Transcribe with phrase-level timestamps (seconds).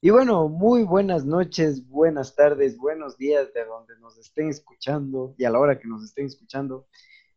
[0.00, 5.44] Y bueno, muy buenas noches, buenas tardes, buenos días de donde nos estén escuchando y
[5.44, 6.86] a la hora que nos estén escuchando.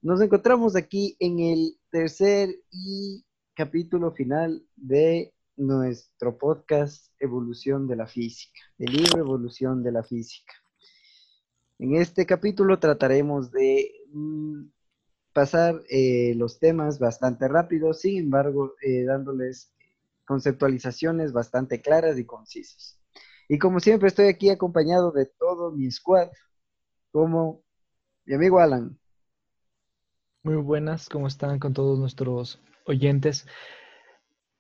[0.04, 8.06] Nos encontramos aquí en el tercer y capítulo final de nuestro podcast Evolución de la
[8.06, 10.54] Física, el libro Evolución de la Física.
[11.80, 14.66] En este capítulo trataremos de mm,
[15.34, 19.74] pasar eh, los temas bastante rápido, sin embargo, eh, dándoles
[20.26, 23.00] conceptualizaciones bastante claras y concisas.
[23.48, 26.30] Y como siempre estoy aquí acompañado de todo mi squad,
[27.12, 27.64] como
[28.26, 28.98] mi amigo Alan.
[30.44, 33.46] Muy buenas, ¿cómo están con todos nuestros oyentes?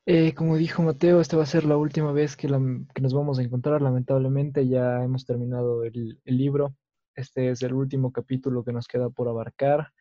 [0.05, 3.43] Eh, como dijo Mateo, esta va a ser la última vez que, nos vamos a
[3.43, 3.81] encontrar.
[3.81, 6.75] Lamentablemente ya hemos terminado el, libro.
[7.16, 9.91] Este es el último capítulo que nos queda por abarcar.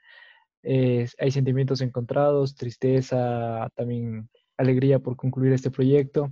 [0.65, 4.29] hay sentimientos encontrados, tristeza, también
[4.61, 6.31] alegría por concluir este proyecto.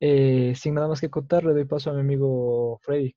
[0.00, 3.14] Eh, sin nada más que contar, le doy paso a mi amigo Freddy.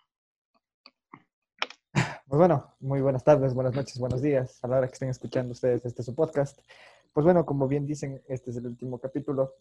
[1.94, 5.52] Pues bueno, muy buenas tardes, buenas noches, buenos días a la hora que estén escuchando
[5.52, 6.60] ustedes este su podcast.
[7.12, 9.56] Pues bueno, como bien dicen, este es el último capítulo.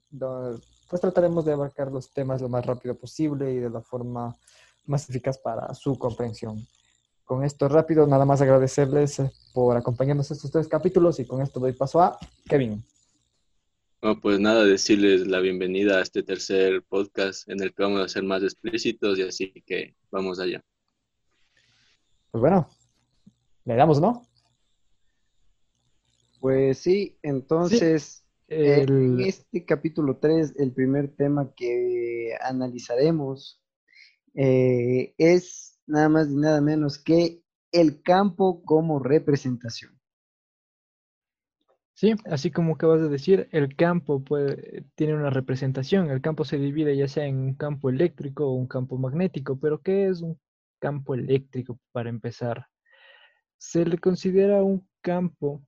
[0.90, 4.36] Pues trataremos de abarcar los temas lo más rápido posible y de la forma
[4.84, 6.58] más eficaz para su comprensión.
[7.24, 11.60] Con esto rápido, nada más agradecerles eh, por acompañarnos estos tres capítulos y con esto
[11.60, 12.82] doy paso a Kevin.
[14.00, 18.08] Bueno, pues nada, decirles la bienvenida a este tercer podcast en el que vamos a
[18.08, 20.64] ser más explícitos y así que vamos allá.
[22.30, 22.68] Pues bueno,
[23.64, 24.22] le damos, ¿no?
[26.38, 33.60] Pues sí, entonces en este capítulo 3, el primer tema que analizaremos
[34.34, 39.97] eh, es nada más y nada menos que el campo como representación.
[41.98, 44.22] Sí, así como acabas de decir, el campo
[44.94, 46.12] tiene una representación.
[46.12, 49.82] El campo se divide ya sea en un campo eléctrico o un campo magnético, pero
[49.82, 50.38] ¿qué es un
[50.78, 52.68] campo eléctrico para empezar?
[53.56, 55.60] Se le considera un campo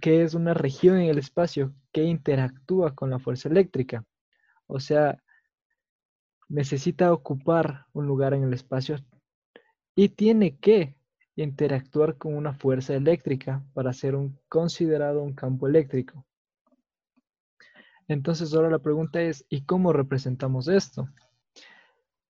[0.00, 4.06] que es una región en el espacio que interactúa con la fuerza eléctrica.
[4.66, 5.22] O sea,
[6.48, 8.96] necesita ocupar un lugar en el espacio
[9.94, 10.97] y tiene que
[11.42, 14.16] interactuar con una fuerza eléctrica para ser
[14.48, 16.26] considerado un campo eléctrico.
[18.08, 21.08] Entonces ahora la pregunta es, ¿y cómo representamos esto?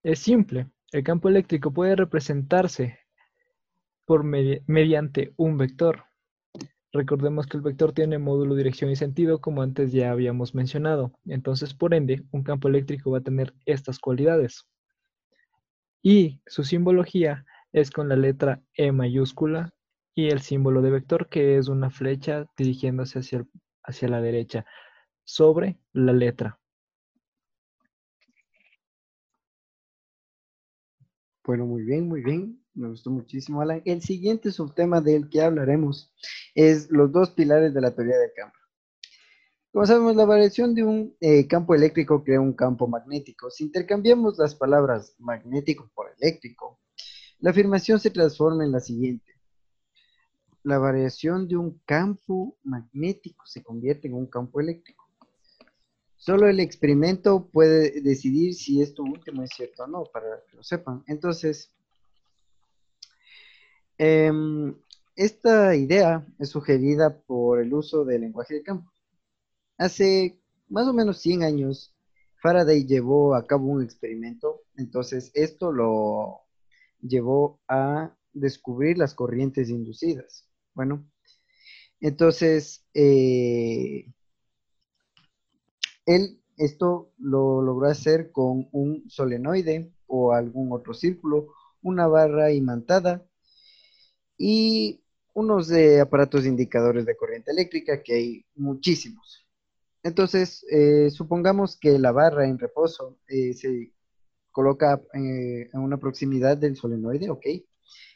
[0.02, 2.98] Es simple, el campo eléctrico puede representarse
[4.04, 6.04] por mediante un vector.
[6.92, 11.12] Recordemos que el vector tiene módulo, dirección y sentido, como antes ya habíamos mencionado.
[11.26, 14.66] Entonces, por ende, un campo eléctrico va a tener estas cualidades.
[16.02, 19.70] Y su simbología es con la letra E mayúscula
[20.14, 23.46] y el símbolo de vector que es una flecha dirigiéndose hacia,
[23.84, 24.66] hacia la derecha
[25.24, 26.58] sobre la letra.
[31.44, 32.62] Bueno, muy bien, muy bien.
[32.74, 33.82] Me gustó muchísimo, Alan.
[33.84, 36.12] El siguiente subtema del que hablaremos
[36.54, 38.58] es los dos pilares de la teoría del campo.
[39.72, 43.50] Como sabemos, la variación de un eh, campo eléctrico crea un campo magnético.
[43.50, 46.80] Si intercambiamos las palabras magnético por eléctrico,
[47.40, 49.34] la afirmación se transforma en la siguiente.
[50.64, 55.08] La variación de un campo magnético se convierte en un campo eléctrico.
[56.16, 60.64] Solo el experimento puede decidir si esto último es cierto o no, para que lo
[60.64, 61.04] sepan.
[61.06, 61.70] Entonces,
[63.98, 64.74] em,
[65.14, 68.92] esta idea es sugerida por el uso del lenguaje de campo.
[69.76, 71.94] Hace más o menos 100 años,
[72.42, 76.47] Faraday llevó a cabo un experimento, entonces esto lo
[77.00, 80.48] llevó a descubrir las corrientes inducidas.
[80.74, 81.04] Bueno,
[82.00, 84.06] entonces, eh,
[86.06, 93.24] él esto lo logró hacer con un solenoide o algún otro círculo, una barra imantada
[94.36, 95.00] y
[95.34, 99.46] unos de aparatos indicadores de corriente eléctrica, que hay muchísimos.
[100.02, 103.92] Entonces, eh, supongamos que la barra en reposo eh, se
[104.52, 107.46] coloca eh, en una proximidad del solenoide, ¿ok?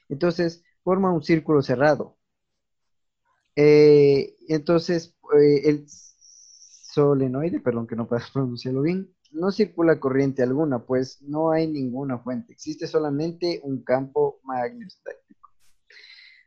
[0.09, 2.17] Entonces forma un círculo cerrado.
[3.57, 10.81] Eh, entonces eh, el solenoide, perdón que no puedo pronunciarlo bien, no circula corriente alguna,
[10.85, 15.51] pues no hay ninguna fuente, existe solamente un campo magnestático.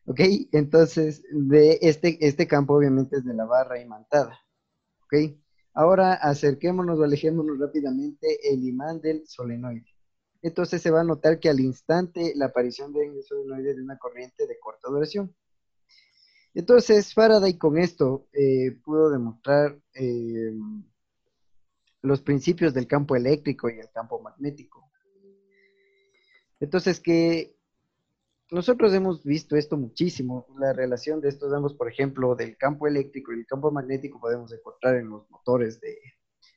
[0.08, 0.20] ¿Ok?
[0.52, 4.40] Entonces, de este, este campo obviamente es de la barra imantada.
[5.04, 5.36] ¿Ok?
[5.76, 9.86] Ahora acerquémonos o alejémonos rápidamente el imán del solenoide.
[10.42, 14.48] Entonces se va a notar que al instante la aparición del solenoide de una corriente
[14.48, 15.36] de corta duración.
[16.54, 20.54] Entonces Faraday con esto eh, pudo demostrar eh,
[22.02, 24.90] los principios del campo eléctrico y el campo magnético.
[26.60, 27.56] Entonces, que
[28.52, 33.34] nosotros hemos visto esto muchísimo, la relación de estos ambos, por ejemplo, del campo eléctrico
[33.34, 35.98] y el campo magnético podemos encontrar en los motores de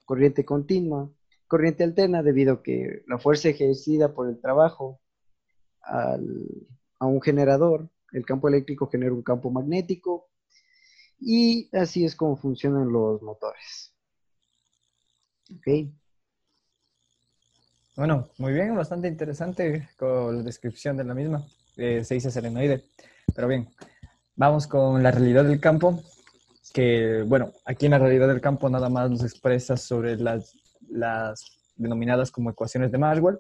[0.04, 1.10] corriente continua,
[1.46, 5.00] corriente alterna, debido a que la fuerza ejercida por el trabajo
[5.80, 10.28] a un generador, el campo eléctrico genera un campo magnético
[11.18, 13.94] y así es como funcionan los motores.
[15.50, 15.90] Ok.
[17.96, 21.44] Bueno, muy bien, bastante interesante con la descripción de la misma.
[21.78, 22.84] Eh, se dice serenoide.
[23.34, 23.68] Pero bien,
[24.34, 26.02] vamos con la realidad del campo,
[26.74, 30.54] que bueno, aquí en la realidad del campo nada más nos expresa sobre las,
[30.88, 33.38] las denominadas como ecuaciones de Maxwell,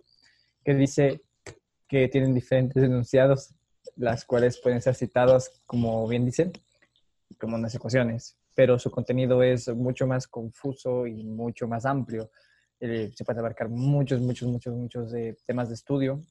[0.64, 1.22] que dice
[1.88, 3.54] que tienen diferentes enunciados,
[3.96, 6.52] las cuales pueden ser citadas, como bien dicen,
[7.40, 12.30] como unas ecuaciones, pero su contenido es mucho más confuso y mucho más amplio.
[12.78, 16.22] Eh, se puede abarcar muchos, muchos, muchos, muchos eh, temas de estudio,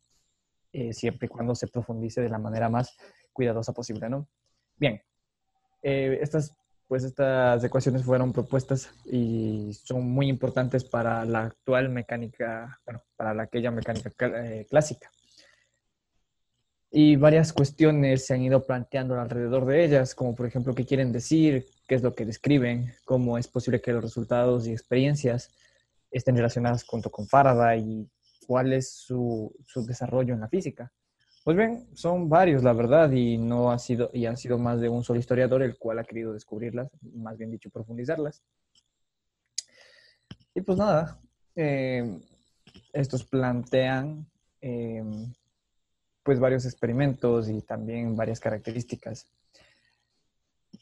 [0.71, 2.97] eh, siempre y cuando se profundice de la manera más
[3.33, 4.27] cuidadosa posible, ¿no?
[4.77, 5.01] Bien,
[5.81, 6.55] estas,
[6.87, 13.41] pues estas ecuaciones fueron propuestas y son muy importantes para la actual mecánica, bueno, para
[13.41, 14.11] aquella mecánica
[14.69, 15.09] clásica.
[16.89, 21.11] Y varias cuestiones se han ido planteando alrededor de ellas, como por ejemplo qué quieren
[21.11, 25.53] decir, qué es lo que describen, cómo es posible que los resultados y experiencias
[26.11, 28.09] estén relacionadas junto con Faraday
[28.47, 30.91] cuál es su, su desarrollo en la física.
[31.43, 34.89] Pues bien, son varios, la verdad, y no ha sido, y han sido más de
[34.89, 38.41] un solo historiador el cual ha querido descubrirlas, más bien dicho, profundizarlas.
[40.55, 41.19] Y pues nada,
[41.55, 42.19] eh,
[42.91, 44.25] estos plantean
[44.59, 45.03] eh,
[46.23, 49.27] pues varios experimentos y también varias características.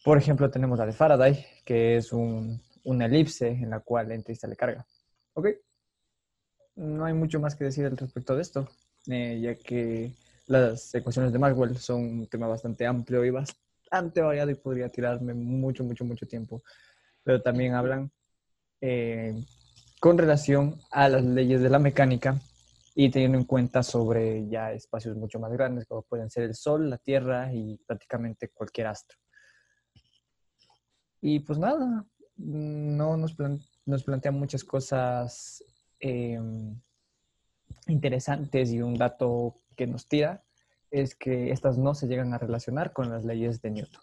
[0.04, 4.34] Por ejemplo, tenemos la de Faraday, que es un, una elipse en la cual entra
[4.34, 4.86] y sale carga.
[5.34, 5.48] ¿Ok?
[6.76, 8.68] No hay mucho más que decir al respecto de esto,
[9.08, 10.12] eh, ya que
[10.48, 15.34] las ecuaciones de Maxwell son un tema bastante amplio y bastante variado y podría tirarme
[15.34, 16.64] mucho, mucho, mucho tiempo.
[17.24, 18.12] Pero también hablan
[18.82, 19.34] eh,
[20.00, 22.40] con relación a las leyes de la mecánica
[22.94, 26.90] y teniendo en cuenta sobre ya espacios mucho más grandes como pueden ser el Sol,
[26.90, 29.18] la Tierra y prácticamente cualquier astro.
[31.22, 32.06] Y pues nada,
[32.38, 33.36] no nos,
[33.86, 35.64] nos plantean muchas cosas
[36.06, 36.80] em,
[37.88, 40.44] interesantes y un dato que nos tira
[40.92, 44.02] es que estas no se llegan a relacionar con las leyes de Newton.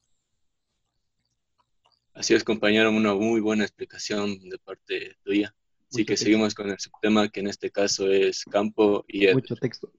[2.15, 5.55] Así es, compañero, una muy buena explicación de parte tuya.
[5.91, 9.33] Así que seguimos con el subtema que en este caso es campo y...
[9.33, 9.93] Mucho texto.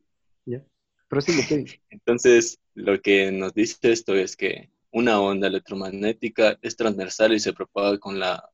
[0.45, 0.63] ¿Ya?
[1.07, 7.33] Pero sí, Entonces, lo que nos dice esto es que una onda electromagnética es transversal
[7.33, 8.49] y se propaga con la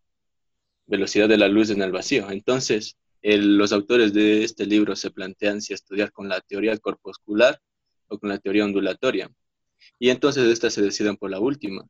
[0.85, 2.29] velocidad de la luz en el vacío.
[2.31, 7.59] Entonces, los autores de este libro se plantean si estudiar con la teoría corpuscular
[8.07, 9.31] o con la teoría ondulatoria.
[9.97, 11.85] Y entonces estas se deciden por la última.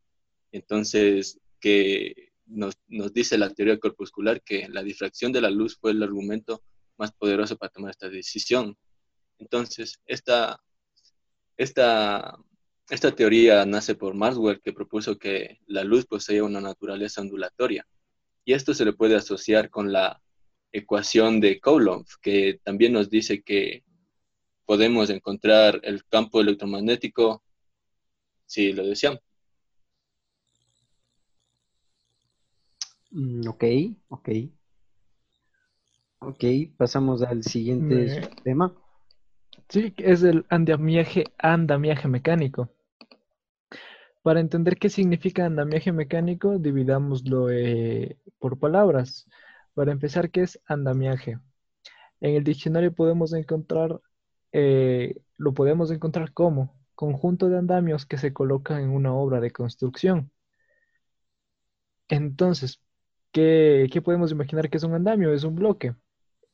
[0.52, 2.78] Entonces, que nos,
[3.14, 6.64] dice la teoría corpuscular que la difracción de la luz fue el argumento
[6.98, 8.78] más poderoso para tomar esta decisión.
[9.38, 10.62] Entonces, esta,
[11.58, 12.38] esta,
[12.90, 17.88] esta teoría nace por Maxwell, que propuso que la luz poseía una naturaleza ondulatoria.
[18.44, 20.22] Y esto se le puede asociar con la
[20.72, 23.84] ecuación de Coulomb, que también nos dice que
[24.66, 27.44] podemos encontrar el campo electromagnético
[28.46, 29.22] si lo deseamos.
[33.12, 33.64] Mm, ok,
[34.10, 34.30] ok.
[36.20, 36.44] Ok,
[36.78, 38.76] pasamos al siguiente tema.
[39.70, 42.70] Sí, es el andamiaje, andamiaje mecánico.
[44.22, 49.28] Para entender qué significa andamiaje mecánico, dividámoslo eh, por palabras.
[49.74, 51.40] Para empezar, ¿qué es andamiaje?
[52.22, 54.00] En el diccionario podemos encontrar,
[54.52, 59.52] eh, lo podemos encontrar como conjunto de andamios que se colocan en una obra de
[59.52, 60.32] construcción.
[62.10, 62.82] Entonces,
[63.32, 65.34] ¿Qué, podemos imaginar que es un andamio?
[65.34, 65.96] Es un bloque.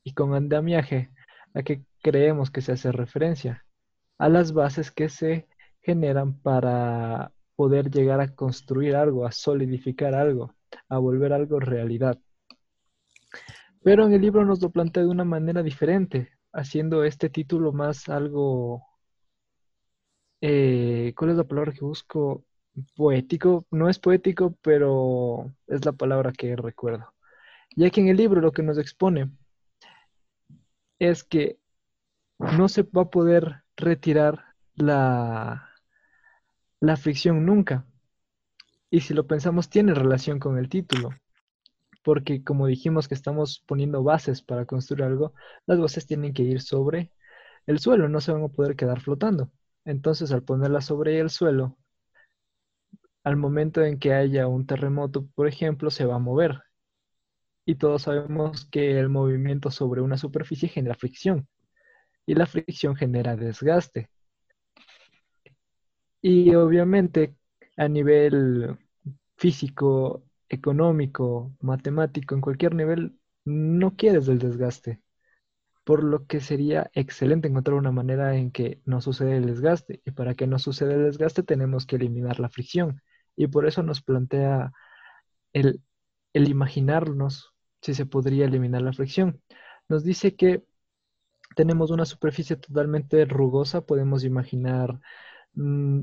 [0.03, 1.12] Y con andamiaje,
[1.53, 3.65] ¿a qué creemos que se hace referencia?
[4.17, 5.48] A las bases que se
[5.81, 10.55] generan para poder llegar a construir algo, a solidificar algo,
[10.89, 12.19] a volver algo realidad.
[13.84, 18.10] Pero en el libro nos lo plantea de una manera diferente, haciendo este título más
[18.10, 18.84] algo...
[20.42, 22.46] Eh, ¿Cuál es la palabra que busco?
[22.96, 27.13] poético, no es poético, pero es la palabra que recuerdo.
[27.75, 29.32] Ya que en el libro lo que nos expone
[31.00, 31.60] es que
[32.39, 35.70] no se va a poder retirar la,
[36.80, 37.86] la fricción nunca.
[38.89, 41.10] Y si lo pensamos, tiene relación con el título.
[42.05, 45.33] Porque como dijimos que estamos poniendo bases para construir algo,
[45.65, 47.12] las bases tienen que ir sobre
[47.65, 49.51] el suelo, no se van a poder quedar flotando.
[49.85, 51.77] Entonces, al ponerlas sobre el suelo,
[53.24, 56.62] al momento en que haya un terremoto, por ejemplo, se va a mover.
[57.65, 61.47] Y todos sabemos que el movimiento sobre una superficie genera fricción.
[62.27, 64.09] Y la fricción genera desgaste.
[66.21, 67.35] Y obviamente
[67.77, 68.77] a nivel
[69.38, 75.01] físico, económico, matemático, en cualquier nivel, no quieres el desgaste.
[75.83, 80.01] Por lo que sería excelente encontrar una manera en que no suceda el desgaste.
[80.05, 83.01] Y para que no suceda el desgaste tenemos que eliminar la fricción.
[83.35, 84.71] Y por eso nos plantea
[85.53, 85.81] el,
[86.33, 89.41] imaginarnos si se podría eliminar la fricción.
[89.89, 90.63] Nos dice que
[91.55, 94.99] tenemos una superficie totalmente rugosa, podemos imaginar,
[95.53, 96.01] mm,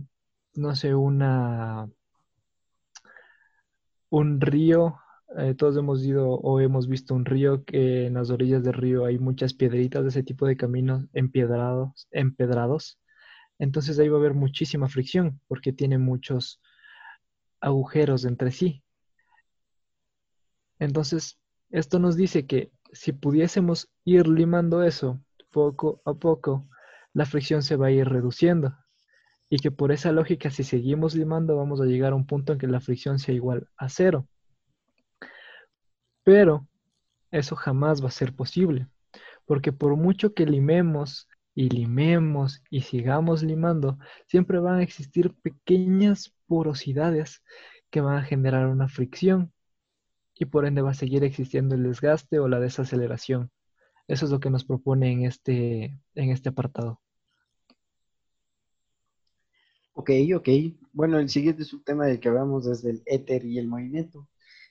[0.54, 1.90] no sé, una,
[4.12, 4.98] un río.
[5.38, 9.06] Eh, todos hemos ido o hemos visto un río que en las orillas del río
[9.06, 13.00] hay muchas piedritas de ese tipo de caminos empedrados, empedrados.
[13.58, 16.60] Entonces ahí va a haber muchísima fricción porque tiene muchos
[17.60, 18.82] agujeros entre sí.
[20.78, 21.38] Entonces,
[21.70, 26.68] esto nos dice que si pudiésemos ir limando eso poco a poco,
[27.14, 28.76] la fricción se va a ir reduciendo.
[29.52, 32.58] Y que por esa lógica, si seguimos limando, vamos a llegar a un punto en
[32.58, 34.26] que la fricción sea igual a cero.
[36.24, 36.66] Pero
[37.30, 38.88] eso jamás va a ser posible,
[39.44, 46.32] porque por mucho que limemos y limemos y sigamos limando, siempre van a existir pequeñas
[46.46, 47.42] porosidades
[47.90, 49.52] que van a generar una fricción
[50.34, 53.50] y por ende va a seguir existiendo el desgaste o la desaceleración.
[54.08, 57.01] Eso es lo que nos propone en este, en este apartado.
[59.94, 60.48] Ok, ok.
[60.92, 64.28] Bueno, el siguiente subtema del que hablamos es del éter y el movimiento.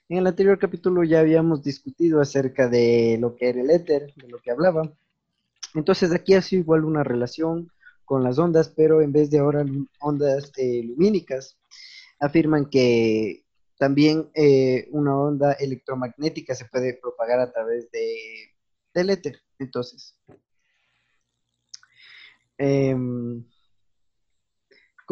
[0.09, 4.27] En el anterior capítulo ya habíamos discutido acerca de lo que era el éter, de
[4.27, 4.91] lo que hablaba.
[5.75, 7.71] Entonces aquí ha sido igual una relación
[8.05, 9.65] con las ondas, pero en vez de ahora
[10.01, 11.57] ondas eh, lumínicas,
[12.19, 13.45] afirman que
[13.77, 18.15] también eh, una onda electromagnética se puede propagar a través de,
[18.93, 19.39] del éter.
[19.59, 20.15] Entonces,
[22.57, 23.43] em,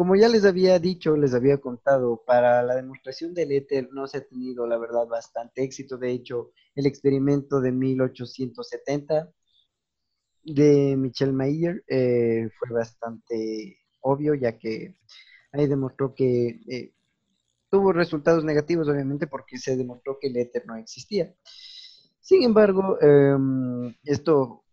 [0.00, 4.16] como ya les había dicho, les había contado, para la demostración del éter no se
[4.16, 5.98] ha tenido, la verdad, bastante éxito.
[5.98, 9.30] De hecho, el experimento de 1870
[10.42, 14.96] de Michel Mayer eh, fue bastante obvio, ya que
[15.52, 16.94] ahí demostró que eh,
[17.68, 21.34] tuvo resultados negativos, obviamente, porque se demostró que el éter no existía.
[22.20, 24.64] Sin embargo, em, esto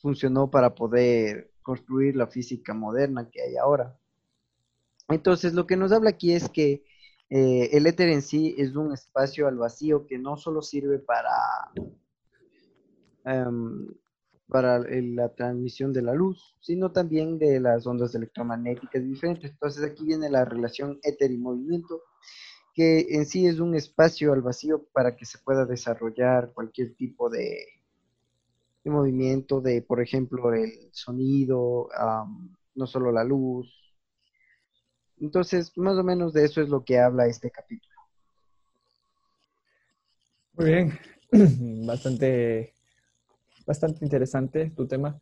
[0.00, 3.96] funcionó para poder construir la física moderna que hay ahora.
[5.08, 6.84] Entonces, lo que nos habla aquí es que
[7.30, 11.30] eh, el éter en sí es un espacio al vacío que no solo sirve para
[13.24, 13.88] em,
[14.52, 19.50] para la transmisión de la luz, sino también de las ondas electromagnéticas diferentes.
[19.50, 22.02] Entonces aquí viene la relación éter y movimiento,
[22.74, 27.30] que en sí es un espacio al vacío para que se pueda desarrollar cualquier tipo
[27.30, 27.64] de,
[28.84, 31.88] movimiento, de por ejemplo el sonido,
[32.74, 33.81] no solo la luz.
[35.22, 37.94] Entonces, más o menos de eso es lo que habla este capítulo.
[40.54, 40.98] Muy bien,
[41.86, 42.74] bastante
[43.64, 45.20] bastante interesante tu tema.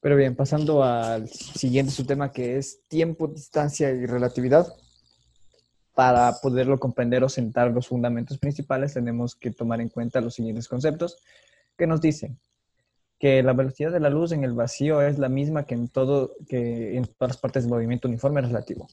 [0.00, 4.66] Pero bien, pasando al siguiente su tema que es tiempo, distancia y relatividad.
[5.94, 10.68] Para poderlo comprender o sentar los fundamentos principales, tenemos que tomar en cuenta los siguientes
[10.68, 11.18] conceptos
[11.76, 12.38] que nos dicen
[13.18, 16.34] que la velocidad de la luz en el vacío es la misma que en, todo,
[16.48, 18.88] que en todas las partes del movimiento uniforme relativo.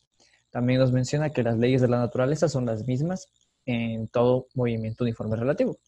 [0.52, 3.28] También nos menciona que las leyes de la naturaleza son las mismas
[3.66, 5.80] en todo movimiento uniforme relativo.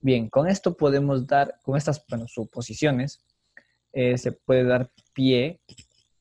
[0.00, 3.22] Bien, con esto podemos dar, con estas suposiciones,
[3.92, 5.60] eh, se puede dar pie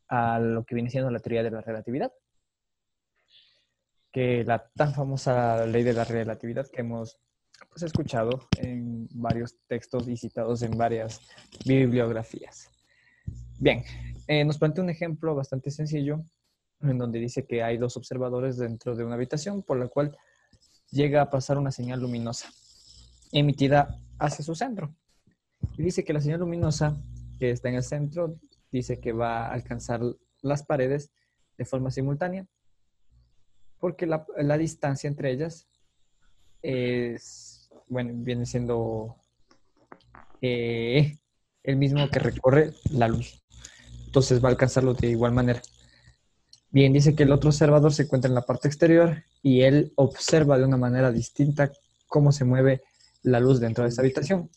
[0.07, 2.11] a lo que viene siendo la teoría de la relatividad,
[4.11, 7.19] que la tan famosa ley de la relatividad que hemos
[7.69, 11.21] pues, escuchado en varios textos y citados en varias
[11.65, 12.69] bibliografías.
[13.59, 13.83] Bien,
[14.27, 16.23] eh, nos plantea un ejemplo bastante sencillo
[16.81, 20.17] en donde dice que hay dos observadores dentro de una habitación por la cual
[20.91, 22.49] llega a pasar una señal luminosa
[23.31, 24.95] emitida hacia su centro.
[25.77, 26.97] Y dice que la señal luminosa
[27.37, 28.35] que está en el centro
[28.71, 30.01] dice que va a alcanzar
[30.41, 31.11] las paredes
[31.57, 32.47] de forma simultánea,
[33.79, 35.67] porque la, distancia entre ellas
[36.61, 39.15] es, bueno, viene siendo
[40.41, 41.17] eh,
[41.63, 43.43] el mismo que recorre la luz.
[44.05, 45.61] Entonces va a alcanzarlo de igual manera.
[46.71, 50.57] Bien, dice que el otro observador se encuentra en la parte exterior y él observa
[50.57, 51.71] de una manera distinta
[52.07, 52.83] cómo se mueve
[53.23, 54.49] la luz dentro de esta habitación.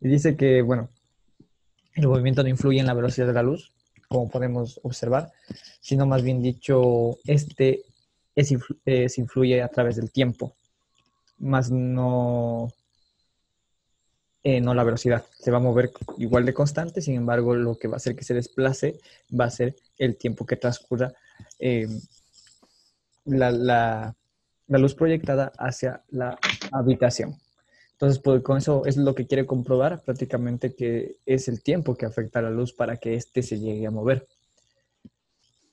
[0.00, 0.88] Y dice que, bueno,
[1.94, 3.72] el movimiento no influye en la velocidad de la luz,
[4.08, 5.30] como podemos observar,
[5.80, 7.84] sino más bien dicho, este
[8.34, 10.54] es, influye a través del tiempo,
[11.38, 12.72] más no,
[14.44, 15.24] eh, no la velocidad.
[15.38, 18.24] Se va a mover igual de constante, sin embargo, lo que va a hacer que
[18.24, 18.98] se desplace
[19.38, 21.12] va a ser el tiempo que transcurra
[21.58, 21.86] eh,
[23.24, 24.16] la, la,
[24.66, 26.38] luz proyectada hacia la
[26.72, 27.36] habitación.
[27.92, 32.06] Entonces, pues, con eso es lo que quiere comprobar prácticamente que es el tiempo que
[32.06, 34.26] afecta a la luz para que éste se llegue a mover.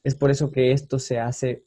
[0.03, 1.63] Es por eso que esto se hace,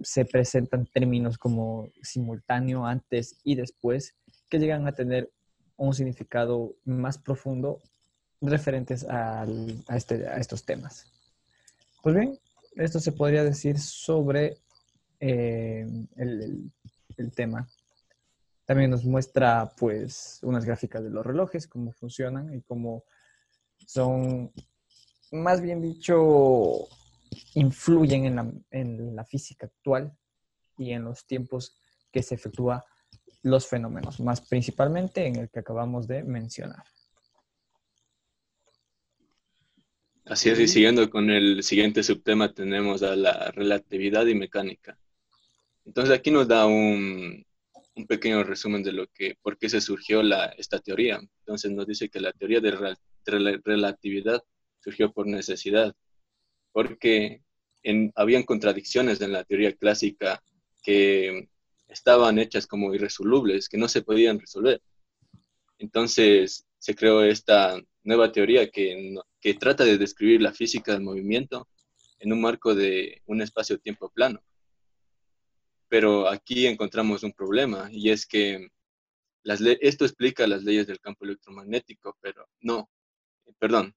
[0.00, 4.14] se presentan términos como simultáneo, antes y después,
[4.50, 5.30] que llegan a tener
[5.76, 7.80] un significado más profundo
[8.40, 9.46] referentes a,
[9.94, 11.06] este, a estos temas.
[12.02, 12.38] Pues bien,
[12.76, 14.58] esto se podría decir sobre
[15.20, 16.70] eh, el,
[17.16, 17.68] el tema
[18.64, 23.04] también nos muestra pues unas gráficas de los relojes, cómo funcionan y cómo
[23.86, 24.52] son,
[25.32, 26.88] más bien dicho,
[27.54, 30.16] influyen en la, en la física actual
[30.78, 31.76] y en los tiempos
[32.10, 32.80] que se efectúan
[33.42, 36.84] los fenómenos, más principalmente en el que acabamos de mencionar.
[40.24, 44.98] Así es, y siguiendo con el siguiente subtema tenemos a la relatividad y mecánica.
[45.84, 47.44] Entonces aquí nos da un,
[47.96, 51.20] un pequeño resumen de lo que, por qué se surgió la, esta teoría.
[51.40, 54.42] Entonces nos dice que la teoría de, la relatividad
[54.80, 55.94] surgió por necesidad,
[56.72, 57.42] porque
[57.82, 60.42] en, habían contradicciones en la teoría clásica
[60.82, 61.48] que
[61.88, 64.80] estaban hechas como irresolubles, que no se podían resolver.
[65.78, 71.68] Entonces se creó esta nueva teoría que, que trata de describir la física del movimiento
[72.18, 74.42] en un marco de un espacio-tiempo plano.
[75.88, 78.68] Pero aquí encontramos un problema y es que
[79.42, 82.90] las esto explica las leyes del campo electromagnético, pero no,
[83.58, 83.94] perdón,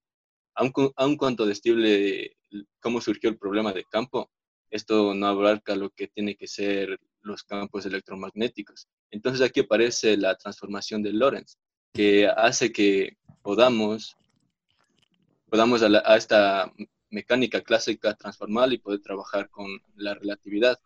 [0.55, 2.35] aun, aun cuanto destible
[2.81, 4.29] cómo surgió el problema de campo,
[4.70, 8.88] esto no abarca lo que tiene que ser los campos electromagnéticos.
[9.12, 11.58] Entonces aquí aparece la transformación de Lorentz,
[11.94, 14.16] que hace que podamos,
[15.50, 16.72] podamos a, a esta
[17.10, 20.77] mecánica clásica transformar y poder trabajar con la relatividad.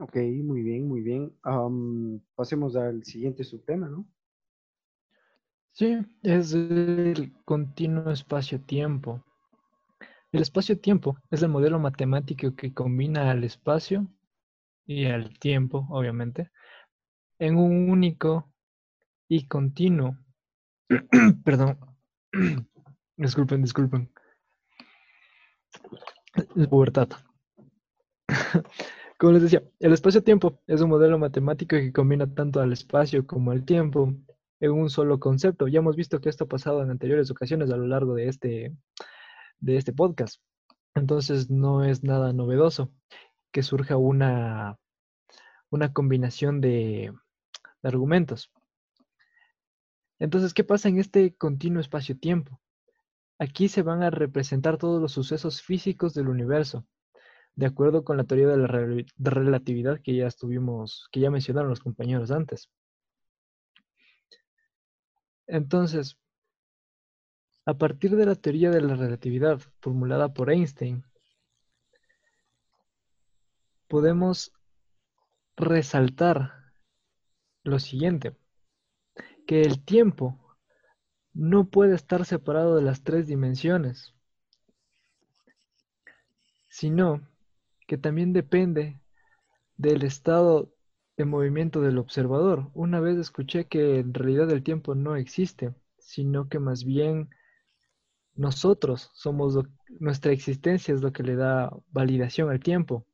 [0.00, 1.32] Ok, muy bien, muy bien.
[2.36, 4.06] pasemos al siguiente subtema, ¿no?
[5.78, 9.24] Sí, es el continuo espacio-tiempo.
[10.32, 14.08] El espacio-tiempo es el modelo matemático que combina al espacio
[14.86, 16.50] y al tiempo, obviamente,
[17.38, 18.52] en un único
[19.28, 20.18] y continuo.
[21.44, 21.78] Perdón.
[23.16, 24.10] disculpen, disculpen.
[26.56, 27.08] Es pubertad.
[29.16, 33.52] Como les decía, el espacio-tiempo es un modelo matemático que combina tanto al espacio como
[33.52, 34.12] al tiempo
[34.60, 35.68] en un solo concepto.
[35.68, 38.74] Ya hemos visto que esto ha pasado en anteriores ocasiones a lo largo de este,
[39.60, 40.42] de este podcast.
[40.94, 42.92] Entonces no es nada novedoso
[43.52, 44.78] que surja una,
[45.70, 47.12] una combinación de,
[47.82, 48.50] de argumentos.
[50.18, 52.60] Entonces, ¿qué pasa en este continuo espacio-tiempo?
[53.38, 56.84] Aquí se van a representar todos los sucesos físicos del universo,
[57.54, 58.66] de acuerdo con la teoría de la
[59.18, 62.68] relatividad que ya estuvimos, que ya mencionaron los compañeros antes.
[65.48, 66.18] Entonces,
[67.64, 71.04] a partir de la teoría de la relatividad formulada por Einstein,
[73.88, 74.52] podemos
[75.56, 76.52] resaltar
[77.64, 78.36] lo siguiente,
[79.46, 80.38] que el tiempo
[81.32, 84.14] no puede estar separado de las tres dimensiones,
[86.68, 87.26] sino
[87.86, 89.00] que también depende
[89.76, 90.74] del estado
[91.18, 92.70] de movimiento del observador.
[92.74, 97.28] Una vez escuché que en realidad el tiempo no existe, sino que más bien
[98.34, 99.58] nosotros somos,
[99.98, 103.04] nuestra existencia es lo que le da validación al tiempo.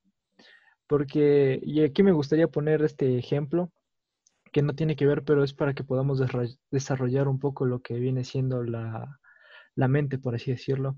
[0.86, 3.72] Porque, y aquí me gustaría poner este ejemplo,
[4.52, 6.22] que no tiene que ver, pero es para que podamos
[6.70, 9.18] desarrollar un poco lo que viene siendo la,
[9.74, 10.96] la mente, por así decirlo.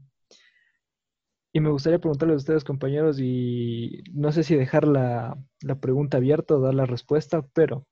[1.56, 5.38] Y me gustaría preguntarles a ustedes, compañeros, y no sé si dejar la,
[5.80, 7.86] pregunta abierta o dar la respuesta, pero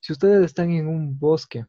[0.00, 1.66] si ustedes están en un bosque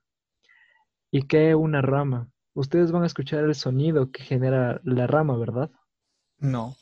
[1.12, 5.70] y cae una rama, ustedes van a escuchar el sonido que genera la rama, ¿verdad?
[6.40, 6.78] No.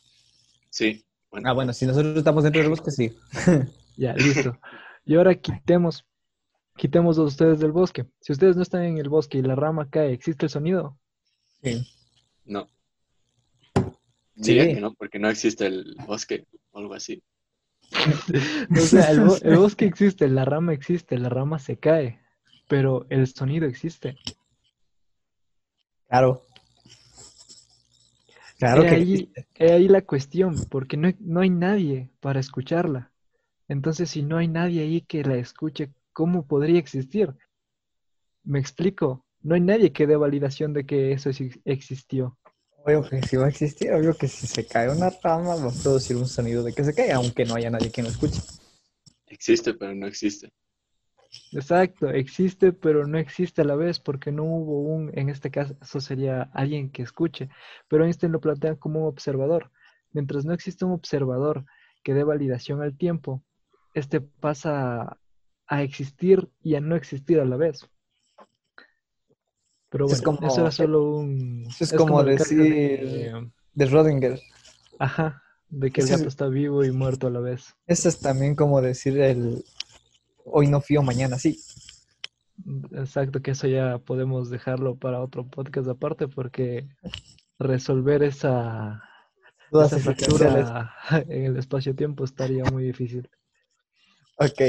[0.70, 1.04] Sí.
[1.44, 3.18] Ah, bueno, si nosotros estamos dentro del bosque, sí.
[3.98, 4.56] ya, listo.
[5.04, 6.06] Y ahora quitemos,
[6.78, 8.06] quitemos a ustedes del bosque.
[8.22, 10.96] Si ustedes no están en el bosque y la rama cae, ¿existe el sonido?
[11.64, 11.92] Sí.
[12.46, 12.70] No.
[14.42, 14.74] Diría Sí.
[14.76, 17.22] que no, porque no existe el bosque o algo así.
[18.72, 22.20] O sea, el, bo- el bosque existe, la rama existe, la rama se cae,
[22.70, 24.18] pero el sonido existe.
[26.08, 26.42] Claro.
[28.58, 29.48] Claro He que ahí, existe.
[29.56, 33.12] he ahí la cuestión, porque no hay, no hay nadie para escucharla.
[33.68, 37.34] Entonces, si no hay nadie ahí que la escuche, ¿cómo podría existir?
[38.44, 39.26] Me explico.
[39.42, 41.30] No hay nadie que dé validación de que eso
[41.66, 42.38] existió.
[42.84, 45.84] Obvio que sí va a existir, obvio que si se cae una rama va a
[45.84, 48.42] producir un sonido de que se cae, aunque no haya nadie que lo escuche.
[49.28, 50.50] Existe, pero no existe.
[51.52, 56.00] Exacto, existe, pero no existe a la vez porque no hubo un, en este caso
[56.00, 57.50] sería alguien que escuche,
[57.88, 59.72] pero Einstein lo plantea como un observador.
[60.12, 61.66] Mientras no existe un observador
[62.04, 63.44] que dé validación al tiempo,
[63.94, 65.20] este pasa
[65.68, 67.88] a existir y a no existir a la vez.
[69.90, 71.68] Pero Es bueno, eso como- era solo un...
[71.80, 74.40] es como caso de- decir- De Rodinger.
[75.00, 77.76] Ajá, de que el es- gato está vivo y muerto a la vez.
[77.88, 79.64] Eso es también como decir el
[80.46, 81.60] hoy no fío, mañana sí.
[82.92, 86.88] Exacto, que eso ya podemos dejarlo para otro podcast aparte porque
[87.58, 89.02] resolver esa,
[89.72, 90.94] Dudas esa fractura
[91.30, 93.30] en el espacio-tiempo estaría muy difícil.
[94.38, 94.62] Ok.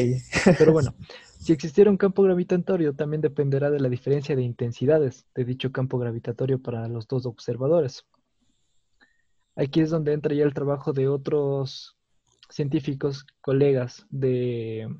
[0.59, 0.95] Pero bueno,
[1.41, 5.99] si existiera un campo gravitatorio, también dependerá de la diferencia de intensidades de dicho campo
[5.99, 8.05] gravitatorio para los dos observadores.
[9.57, 11.97] Aquí es donde entra ya el trabajo de otros
[12.51, 14.95] científicos, colegas de,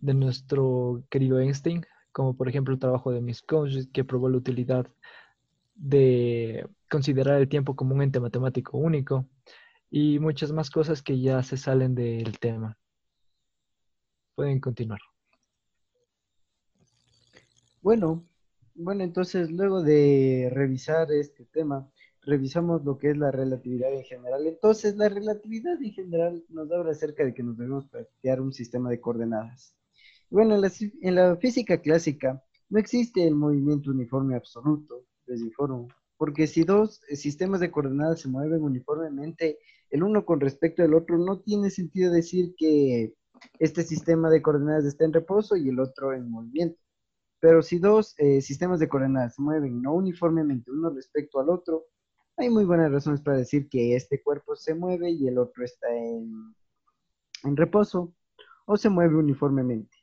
[0.00, 4.86] de nuestro querido Einstein, como por ejemplo el trabajo de Miskonjit, que probó la utilidad
[5.74, 9.26] de considerar el tiempo como un ente matemático único,
[9.90, 12.76] y muchas más cosas que ya se salen del tema.
[14.34, 15.00] Pueden continuar.
[17.82, 18.24] Bueno,
[18.76, 21.90] bueno, entonces luego de revisar este tema,
[22.22, 24.46] revisamos lo que es la relatividad en general.
[24.46, 28.88] Entonces, la relatividad en general nos habla acerca de que nos debemos plantear un sistema
[28.88, 29.76] de coordenadas.
[30.30, 36.62] Bueno, en la, física clásica no existe el movimiento uniforme absoluto, les informo, porque si
[36.62, 39.58] dos sistemas de coordenadas se mueven uniformemente,
[39.90, 43.12] el uno con respecto al otro, no tiene sentido decir que
[43.58, 46.78] este sistema de coordenadas está en reposo y el otro en movimiento.
[47.42, 51.86] Pero si dos eh, sistemas de coordenadas se mueven no uniformemente uno respecto al otro,
[52.36, 55.88] hay muy buenas razones para decir que este cuerpo se mueve y el otro está
[55.92, 56.54] en,
[57.56, 58.14] reposo
[58.64, 59.96] o se mueve uniformemente.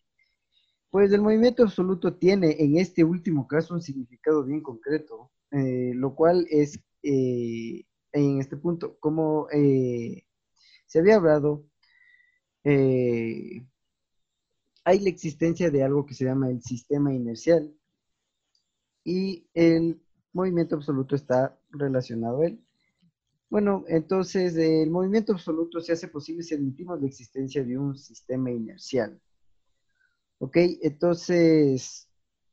[0.89, 6.15] Pues el movimiento absoluto tiene en este último caso un significado bien concreto, eh, lo
[6.15, 10.25] cual es eh, en este punto, como eh,
[10.87, 11.63] se había hablado,
[14.89, 17.71] hay la existencia de algo que se llama el sistema inercial
[19.03, 20.01] y el
[20.33, 22.59] movimiento absoluto está relacionado a él.
[23.51, 28.49] Bueno, entonces el movimiento absoluto se hace posible si admitimos la existencia de un sistema
[28.49, 29.21] inercial.
[30.39, 32.09] Ok, entonces,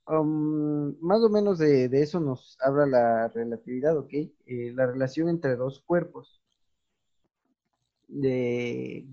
[0.07, 5.57] um, más o menos de, eso nos habla la relatividad, ok, Eh, la relación entre
[5.57, 6.43] dos cuerpos.
[8.09, 9.07] De,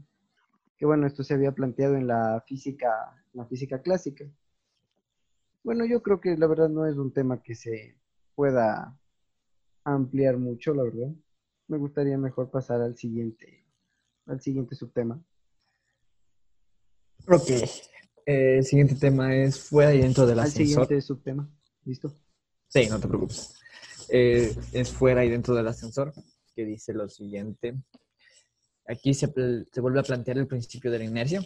[0.77, 2.89] que bueno, esto se había planteado en la física,
[3.33, 4.25] en la física clásica.
[5.63, 7.97] Bueno, yo creo que la verdad no es un tema que se
[8.35, 8.99] pueda
[9.83, 11.11] ampliar mucho, la verdad.
[11.67, 13.65] Me gustaría mejor pasar al siguiente,
[14.25, 15.23] al siguiente subtema.
[17.27, 17.49] Ok.
[18.25, 20.85] Eh, el siguiente tema es fuera y dentro del Al ascensor.
[20.85, 21.49] siguiente subtema.
[21.85, 22.13] ¿Listo?
[22.67, 23.53] Sí, no te preocupes.
[24.09, 26.13] Eh, es fuera y dentro del ascensor,
[26.55, 27.75] que dice lo siguiente.
[28.87, 29.31] Aquí se,
[29.71, 31.41] se vuelve a plantear el principio de la inercia,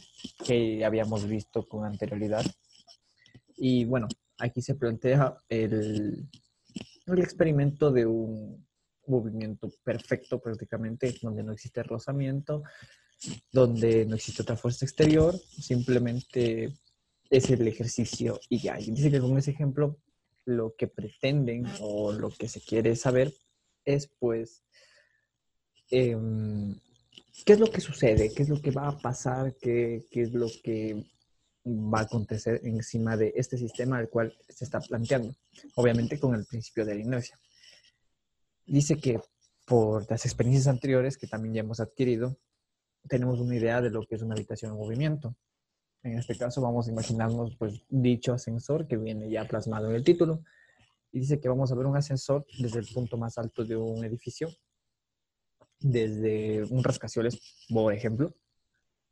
[0.46, 2.46] que habíamos visto con anterioridad.
[3.58, 4.08] Y bueno,
[4.40, 6.28] aquí se plantea el,
[7.06, 8.66] el experimento de un
[9.08, 12.64] movimiento perfecto prácticamente, donde no existe rozamiento,
[13.52, 16.74] donde no existe otra fuerza exterior, simplemente
[17.30, 18.80] es el ejercicio y ya.
[18.80, 19.98] Y dice que con ese ejemplo
[20.46, 23.34] lo que pretenden o lo que se quiere saber
[23.84, 24.64] es pues
[25.90, 26.80] em,
[27.46, 30.48] qué es lo que sucede, qué es lo que va a pasar, qué, es lo
[30.64, 31.06] que
[31.66, 35.36] va a acontecer encima de este sistema al cual se está planteando,
[35.76, 37.38] obviamente con el principio de la inercia.
[38.66, 39.22] Dice que
[39.66, 42.38] por las experiencias anteriores que también ya hemos adquirido,
[43.08, 45.36] tenemos una idea de lo que es una habitación en movimiento.
[46.04, 50.04] En este caso vamos a imaginarnos pues dicho ascensor que viene ya plasmado en el
[50.04, 50.44] título.
[51.12, 54.04] Y dice que vamos a ver un ascensor desde el punto más alto de un
[54.04, 54.50] edificio,
[55.80, 58.34] desde un rascacielos, por ejemplo,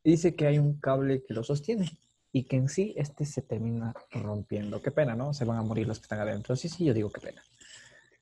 [0.04, 1.90] dice que hay un cable que lo sostiene
[2.32, 4.82] y que en sí este se termina rompiendo.
[4.82, 5.34] Qué pena, ¿no?
[5.34, 6.56] Se van a morir los que están adentro.
[6.56, 7.44] Sí, sí, yo digo qué pena.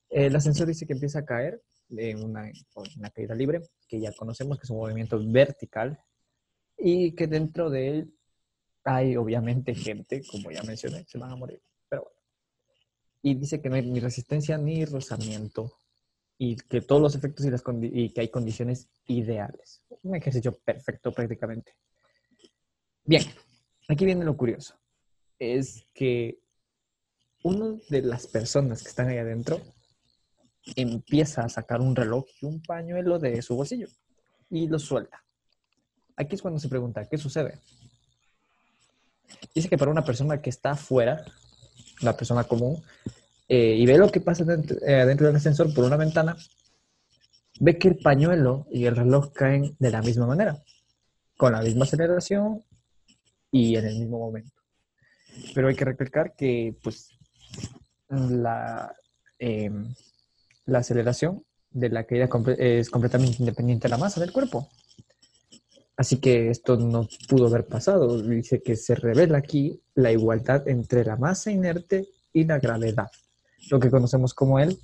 [0.10, 2.51] El ascensor dice que empieza a caer en una,
[2.97, 5.99] una caída libre, que ya conocemos que es un movimiento vertical
[6.77, 8.13] y que dentro de él
[8.84, 12.17] hay obviamente gente, como ya mencioné, se van a morir, pero bueno.
[13.21, 15.73] Y dice que no hay ni resistencia ni rozamiento
[16.38, 19.82] y que todos los efectos y, las y que hay condiciones ideales.
[20.02, 21.76] Un ejercicio perfecto prácticamente.
[23.06, 23.24] Bien,
[23.88, 24.76] aquí viene lo curioso.
[25.39, 26.39] Es que
[27.43, 29.62] una de las personas que están ahí adentro
[30.76, 33.88] empieza a sacar un reloj y un pañuelo de su bolsillo
[34.50, 35.24] y lo suelta.
[36.15, 37.60] Aquí es cuando se pregunta, ¿qué sucede?
[39.54, 41.26] Dice que para una persona que está afuera,
[42.02, 42.82] la persona común,
[43.47, 46.36] eh, y ve lo que pasa dentro, eh, dentro, del ascensor por una ventana,
[47.60, 50.62] ve que el pañuelo y el reloj caen de la misma manera,
[51.38, 52.63] con la misma aceleración
[53.51, 54.51] y en el mismo momento.
[55.53, 57.10] Pero hay que recalcar que pues
[58.10, 58.95] la,
[59.39, 59.93] em,
[60.65, 64.69] la aceleración de la caída es completamente independiente de la masa del cuerpo.
[65.95, 68.21] Así que esto no pudo haber pasado.
[68.21, 73.10] Dice que se revela aquí la igualdad entre la masa inerte y la gravedad,
[73.69, 74.78] lo que conocemos como el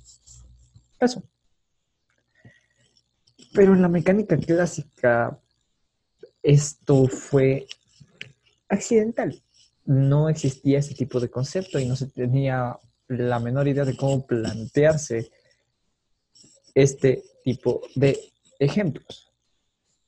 [0.98, 1.22] peso.
[3.52, 5.38] Pero en la mecánica clásica
[6.42, 7.66] esto fue
[8.68, 9.42] accidental.
[9.84, 14.24] No existía ese tipo de concepto y no se tenía la menor idea de cómo
[14.24, 15.30] plantearse
[16.74, 18.18] este tipo de
[18.58, 19.32] ejemplos.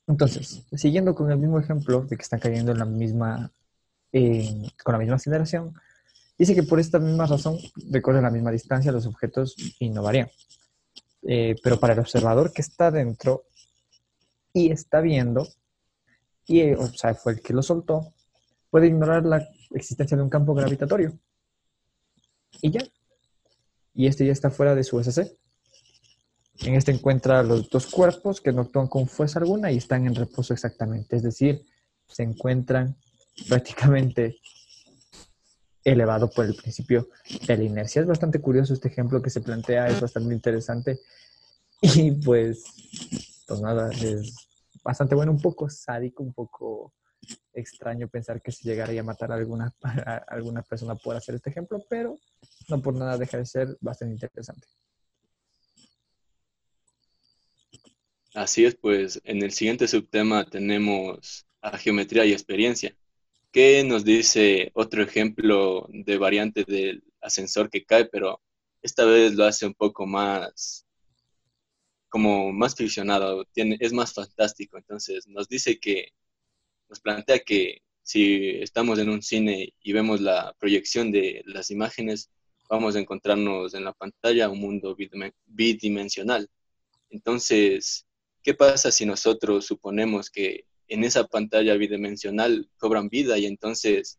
[0.07, 3.51] Entonces, siguiendo con el mismo ejemplo de que están cayendo en la misma,
[4.13, 5.75] con la misma aceleración,
[6.39, 7.59] dice que por esta misma razón
[7.91, 10.31] recorren la misma distancia los objetos y no varían.
[11.23, 13.45] Eh, pero para el observador que está dentro
[14.53, 15.47] y está viendo,
[16.47, 18.13] y o sea, fue el que lo soltó,
[18.71, 21.19] puede ignorar la existencia de un campo gravitatorio.
[22.61, 22.81] Y ya.
[23.95, 25.37] Y este ya está fuera de su SC.
[26.61, 30.15] En este encuentra los dos cuerpos que no actúan con fuerza alguna y están en
[30.15, 31.17] reposo exactamente.
[31.17, 31.65] Es decir,
[32.07, 32.97] se encuentran
[33.49, 34.39] prácticamente
[35.85, 37.09] elevado por el principio
[37.47, 38.03] de la inercia.
[38.03, 41.01] Es bastante curioso este ejemplo que se plantea, es bastante interesante.
[41.85, 42.63] Y pues,
[43.45, 44.37] pues nada, es
[44.85, 46.93] bastante bueno, un poco sádico, un poco
[47.53, 49.75] extraño pensar que se llegaría a matar a alguna,
[50.29, 52.19] alguna persona por hacer este ejemplo, pero
[52.69, 54.69] no por nada deja de ser bastante interesante.
[58.35, 62.97] Así es, pues en el siguiente subtema tenemos a geometría y experiencia.
[63.53, 68.41] ¿Qué nos dice otro ejemplo de variante del ascensor que cae, pero
[68.83, 70.87] esta vez lo hace un poco más,
[72.09, 74.79] como más ficcionado, tiene, es más fantástico.
[74.79, 76.09] Entonces nos dice que,
[76.89, 82.31] nos plantea que si estamos en un cine y vemos la proyección de las imágenes,
[82.71, 84.97] vamos a encontrarnos en la pantalla un mundo
[85.47, 86.49] bidimensional.
[87.11, 88.07] Entonces,
[88.43, 94.19] ¿Qué pasa si nosotros suponemos que en esa pantalla bidimensional cobran vida y entonces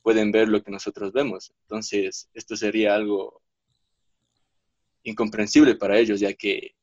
[0.00, 1.52] pueden ver lo que nosotros vemos?
[1.62, 3.42] Entonces, esto sería algo
[5.02, 6.74] incomprensible para ellos, ya que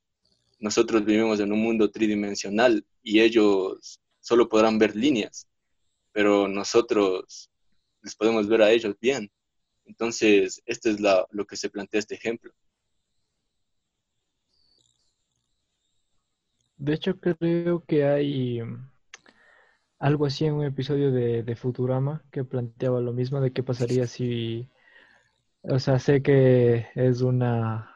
[0.59, 5.47] nosotros vivimos en un mundo tridimensional y ellos solo podrán ver líneas,
[6.11, 7.49] pero nosotros
[8.03, 9.31] les podemos ver a ellos bien.
[9.85, 12.53] Entonces, esto es lo que se plantea este ejemplo.
[16.77, 18.61] De hecho, creo que hay
[20.03, 24.69] algo así en un episodio de, Futurama que planteaba lo mismo de qué pasaría si,
[25.61, 27.89] o sea, sé que es una,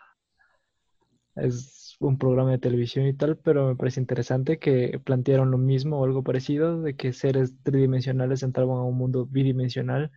[1.36, 6.00] es un programa de televisión y tal, pero me parece interesante que plantearon lo mismo
[6.00, 10.10] o algo parecido, de que seres tridimensionales entraban a un mundo bidimensional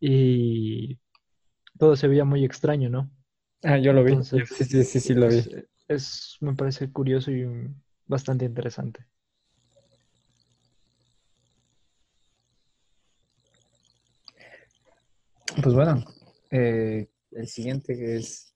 [0.00, 0.98] y
[1.78, 3.10] todo se veía muy extraño, ¿no?
[3.64, 4.24] Ah, yo lo vi.
[4.24, 5.44] sí, sí, sí, sí, lo vi.
[5.88, 7.46] es, me parece curioso y
[8.06, 9.04] bastante interesante.
[15.62, 16.04] Pues bueno,
[16.50, 18.54] eh, el siguiente es...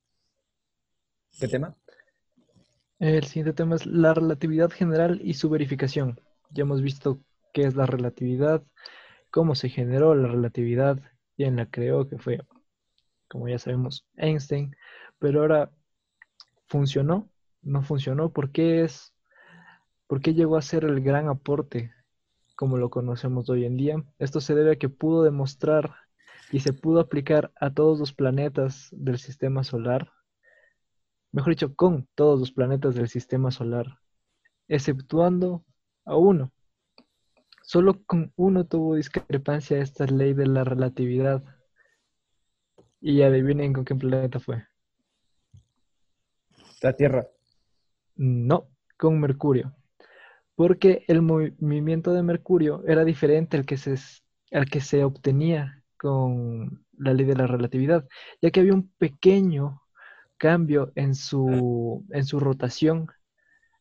[1.38, 1.74] ¿Qué tema?
[2.98, 6.20] El siguiente tema es la relatividad general y su verificación.
[6.50, 7.20] Ya hemos visto
[7.52, 8.62] qué es la relatividad,
[9.30, 11.00] cómo se generó la relatividad,
[11.36, 12.40] quién la creó, que fue,
[13.28, 14.76] como ya sabemos, Einstein.
[15.18, 15.72] Pero ahora,
[16.68, 17.28] ¿funcionó?
[17.62, 18.32] ¿No funcionó?
[18.32, 19.12] ¿Por qué es
[20.12, 21.90] ¿Por qué llegó a ser el gran aporte
[22.54, 24.04] como lo conocemos hoy en día?
[24.18, 26.01] Esto se debe a que pudo demostrar
[26.52, 30.12] y se pudo aplicar a todos los planetas del sistema solar,
[31.32, 33.98] mejor dicho, con todos los planetas del sistema solar,
[34.68, 35.64] exceptuando
[36.04, 36.52] a uno.
[37.62, 41.42] Solo con uno tuvo discrepancia esta ley de la relatividad.
[43.00, 44.66] Y adivinen con qué planeta fue.
[46.82, 47.26] La Tierra.
[48.14, 49.74] No, con Mercurio.
[50.54, 53.96] Porque el movimiento de Mercurio era diferente al que se,
[54.52, 58.08] al que se obtenía con la ley de la relatividad,
[58.40, 59.82] ya que había un pequeño
[60.36, 63.06] cambio en su, en su rotación,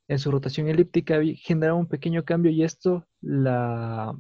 [0.08, 4.16] en su rotación elíptica, generaba un pequeño cambio y esto la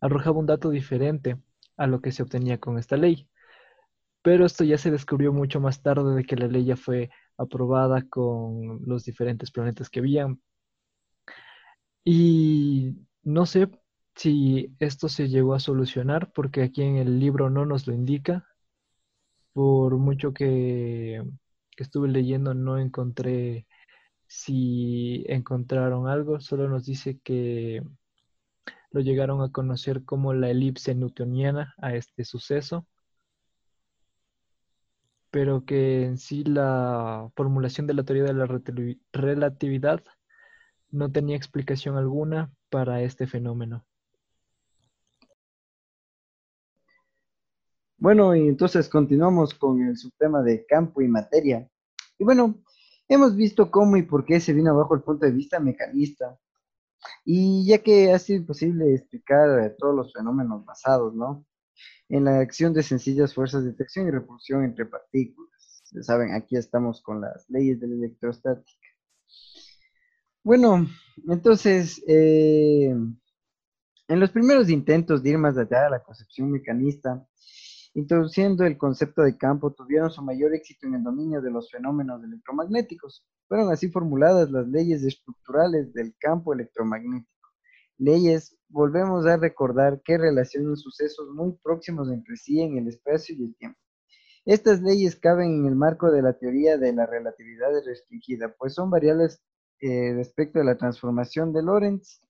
[0.00, 1.38] arrojaba un dato diferente
[1.76, 3.28] a lo que se obtenía con esta ley.
[4.22, 8.02] Pero esto ya se descubrió mucho más tarde de que la ley ya fue aprobada
[8.08, 10.40] con los diferentes planetas que habían.
[12.04, 13.68] Y no sé
[14.16, 18.46] si esto se llegó a solucionar, porque aquí en el libro no nos lo indica.
[19.52, 21.22] Por mucho que,
[21.76, 23.66] estuve leyendo, no encontré
[24.26, 27.82] si encontraron algo, solo nos dice que
[28.90, 32.86] lo llegaron a conocer como la elipse newtoniana a este suceso,
[35.30, 38.46] pero que en sí la formulación de la teoría de la
[39.12, 40.02] relatividad
[40.90, 43.86] no tenía explicación alguna para este fenómeno.
[48.02, 51.70] Bueno, y entonces continuamos con el subtema de campo y materia.
[52.18, 52.60] Y bueno,
[53.06, 56.36] hemos visto cómo y por qué se vino abajo el punto de vista mecanista,
[57.24, 61.46] y ya que ha sido imposible explicar todos los fenómenos basados, ¿no?
[62.08, 65.84] En la acción de sencillas fuerzas de tracción y repulsión entre partículas.
[65.92, 68.88] Ya saben, aquí estamos con las leyes de la electrostática.
[70.42, 70.88] Bueno,
[71.28, 72.96] entonces, eh,
[74.08, 77.24] en los primeros intentos de ir más allá de la concepción mecanista,
[77.94, 82.22] introduciendo el concepto de campo, tuvieron su mayor éxito en el dominio de los fenómenos
[82.24, 83.26] electromagnéticos.
[83.48, 87.30] Fueron así formuladas las leyes estructurales del campo electromagnético.
[87.98, 93.44] Leyes, volvemos a recordar que relacionan sucesos muy próximos entre sí en el espacio y
[93.44, 93.78] el tiempo.
[94.44, 98.90] Estas leyes caben en el marco de la teoría de la relatividad restringida, pues son
[98.90, 99.40] variables
[99.80, 102.20] eh, respecto a la transformación de Lorentz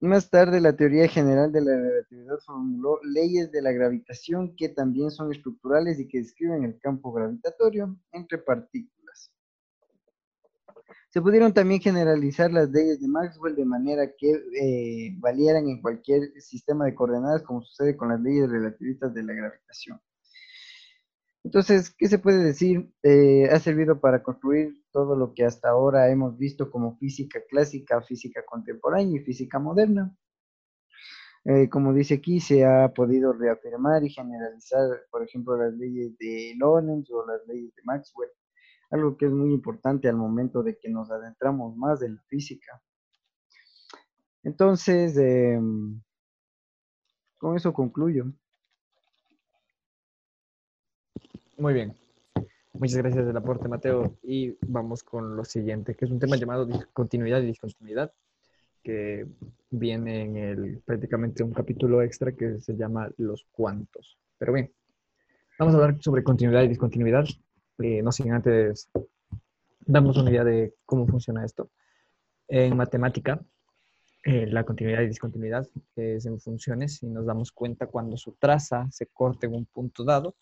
[0.00, 5.10] más tarde, la teoría general de la relatividad formuló leyes de la gravitación que también
[5.10, 9.32] son estructurales y que describen el campo gravitatorio entre partículas.
[11.08, 16.30] Se pudieron también generalizar las leyes de Maxwell de manera que eh, valieran en cualquier
[16.42, 19.98] sistema de coordenadas, como sucede con las leyes relativistas de la gravitación.
[21.46, 22.90] Entonces, ¿qué se puede decir?
[23.04, 28.02] Eh, ha servido para construir todo lo que hasta ahora hemos visto como física clásica,
[28.02, 30.12] física contemporánea y física moderna.
[31.44, 36.54] Eh, como dice aquí, se ha podido reafirmar y generalizar, por ejemplo, las leyes de
[36.58, 38.30] Lorentz o las leyes de Maxwell,
[38.90, 42.82] algo que es muy importante al momento de que nos adentramos más en la física.
[44.42, 46.00] Entonces, em,
[47.38, 48.32] con eso concluyo.
[51.58, 51.94] Muy bien.
[52.74, 54.18] Muchas gracias del aporte, Mateo.
[54.22, 58.12] Y vamos con lo siguiente, que es un tema llamado continuidad y discontinuidad,
[58.82, 59.26] que
[59.70, 64.18] viene en el prácticamente un capítulo extra que se llama Los cuantos.
[64.36, 64.70] Pero bien,
[65.58, 67.24] vamos a hablar sobre continuidad y discontinuidad.
[67.78, 68.90] Eh, no sin antes
[69.80, 71.70] darnos una idea de cómo funciona esto.
[72.48, 73.40] En matemática,
[74.24, 78.86] eh, la continuidad y discontinuidad es en funciones y nos damos cuenta cuando su traza
[78.90, 80.34] se corta en un punto dado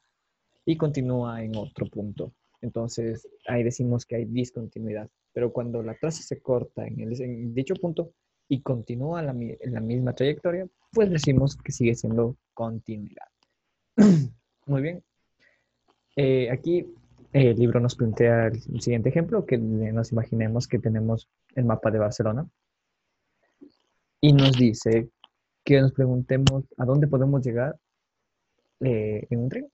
[0.65, 2.33] y continúa en otro punto.
[2.61, 5.09] Entonces, ahí decimos que hay discontinuidad.
[5.33, 8.13] Pero cuando la traza se corta en, dicho punto
[8.49, 13.27] y continúa en la misma trayectoria, pues decimos que sigue siendo continuidad.
[14.67, 15.03] Muy bien.
[16.17, 16.87] Eh, aquí
[17.33, 21.99] el libro nos plantea el siguiente ejemplo, que nos imaginemos que tenemos el mapa de
[21.99, 22.49] Barcelona
[24.21, 25.11] y nos dice
[25.65, 27.77] que nos preguntemos a dónde podemos llegar
[28.81, 29.69] eh, en un tren.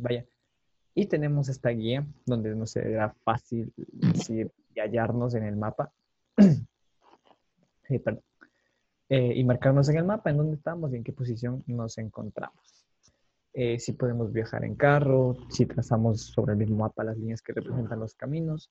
[0.00, 0.24] Vaya.
[0.94, 5.92] Y tenemos esta guía donde nos será fácil decir y hallarnos en el mapa.
[9.10, 12.86] Eh, y marcarnos en el mapa en dónde estamos y en qué posición nos encontramos.
[13.52, 17.52] Eh, si podemos viajar en carro, si trazamos sobre el mismo mapa las líneas que
[17.52, 18.70] representan los caminos.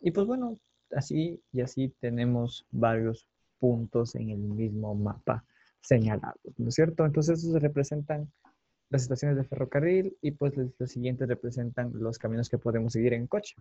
[0.00, 0.56] Y pues bueno,
[0.92, 3.28] así y así tenemos varios
[3.58, 5.44] puntos en el mismo mapa
[5.80, 7.04] señalados, ¿no es cierto?
[7.04, 8.30] Entonces esos representan
[8.88, 13.26] las estaciones de ferrocarril y pues los siguientes representan los caminos que podemos seguir en
[13.26, 13.56] coche.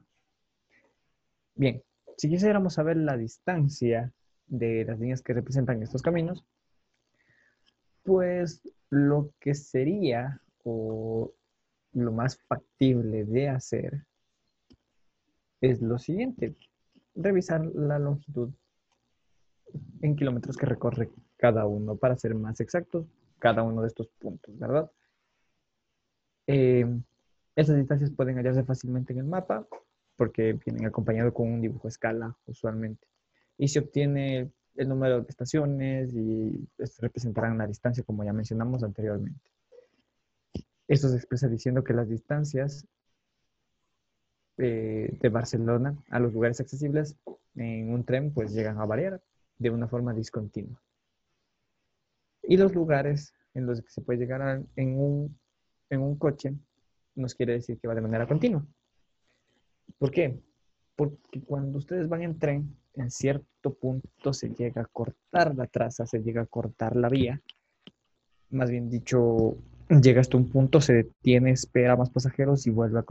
[1.56, 1.82] Bien,
[2.18, 4.12] si quisiéramos saber la distancia
[4.48, 6.46] de las líneas que representan estos caminos,
[8.04, 11.34] pues lo que sería o
[11.94, 14.06] lo más factible de hacer
[15.62, 16.56] es lo siguiente,
[17.16, 18.52] revisar la longitud
[20.02, 23.08] en kilómetros que recorre cada uno para ser más exactos,
[23.40, 24.92] cada uno de estos puntos, ¿verdad?
[26.48, 26.86] Eh,
[27.56, 29.68] esas distancias pueden hallarse fácilmente en el mapa
[30.18, 33.08] porque vienen acompañados con un dibujo a escala usualmente.
[33.58, 36.68] Y se obtiene el número de estaciones y
[37.00, 39.50] representarán la distancia como ya mencionamos anteriormente.
[40.88, 42.86] Esto se expresa diciendo que las distancias
[44.58, 47.18] eh, de Barcelona a los lugares accesibles
[47.56, 49.22] en un tren pues llegan a variar
[49.58, 50.82] de una forma discontinua.
[52.44, 55.40] Y los lugares en los que se puede llegar en, un,
[55.90, 56.54] en un coche
[57.16, 58.66] nos quiere decir que va de manera continua.
[59.98, 60.40] ¿Por qué?
[60.96, 66.06] Porque cuando ustedes van en tren, en cierto punto se llega a cortar la traza,
[66.06, 67.42] se llega a cortar la vía.
[68.50, 69.58] Más bien dicho,
[69.90, 73.06] llega hasta un punto, se detiene, espera más pasajeros y vuelve a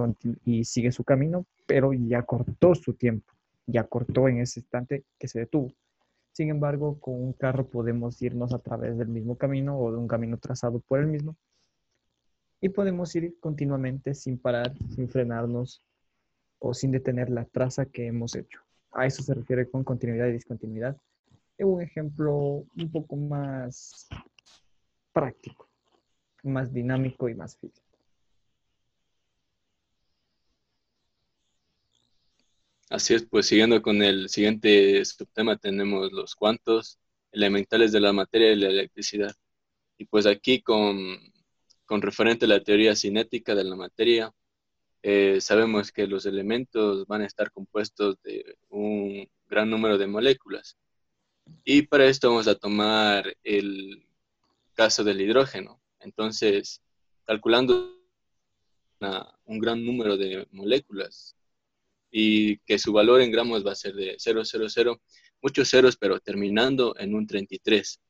[0.45, 3.33] y sigue su camino, pero ya cortó su tiempo,
[3.67, 5.73] ya cortó en ese instante que se detuvo.
[6.33, 10.09] Sin embargo, con un carro podemos irnos a través del mismo camino o de un
[10.09, 11.37] camino trazado por el mismo
[12.65, 15.85] y podemos ir continuamente sin parar, sin frenarnos
[16.59, 18.59] o sin detener la traza que hemos hecho.
[18.91, 20.97] A eso se refiere con continuidad y discontinuidad.
[21.59, 24.09] Es un ejemplo un poco más
[25.13, 25.69] práctico,
[26.43, 27.87] más dinámico y más físico.
[32.89, 36.99] Así es, pues siguiendo con el siguiente subtema tenemos los cuantos
[37.31, 39.35] elementales de la materia y la electricidad.
[39.99, 41.34] Y pues aquí con,
[41.87, 44.33] con referente a la teoría cinética de la materia,
[45.03, 50.77] eh, sabemos que los elementos van a estar compuestos de un gran número de moléculas.
[51.65, 54.07] Y para esto vamos a tomar el
[54.75, 55.81] caso del hidrógeno.
[56.01, 56.81] Entonces,
[57.27, 57.95] calculando
[59.45, 61.37] un gran número de moléculas,
[62.17, 65.01] y que su valor en gramos va a ser de 000,
[65.43, 68.01] muchos ceros, pero terminando en un 33.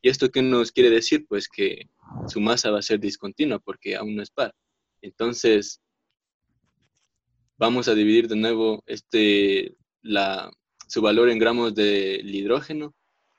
[0.00, 1.26] ¿Y esto qué nos quiere decir?
[1.26, 1.88] Pues que
[2.28, 4.54] su masa va a ser discontinua porque aún no es par.
[5.00, 5.80] Entonces,
[7.58, 9.76] vamos a dividir de nuevo este,
[10.88, 12.94] su valor en gramos del hidrógeno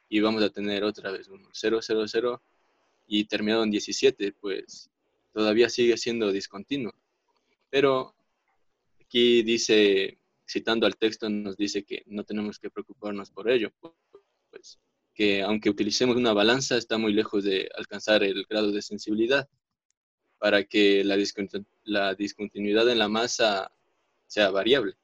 [0.09, 2.41] y vamos a tener otra vez un 000
[3.07, 4.89] y terminado en 17, pues
[5.33, 6.93] todavía sigue siendo discontinuo.
[7.69, 8.15] Pero
[9.01, 13.71] aquí dice, citando al texto, nos dice que no tenemos que preocuparnos por ello,
[14.49, 14.79] pues
[15.13, 19.47] que aunque utilicemos una balanza, está muy lejos de alcanzar el grado de sensibilidad
[20.39, 21.17] para que la,
[21.83, 23.71] la discontinuidad en la masa
[24.27, 24.95] sea variable.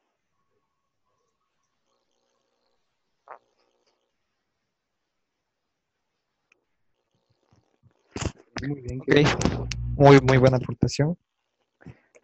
[8.67, 9.25] Muy bien,
[9.95, 11.17] muy, muy buena aportación.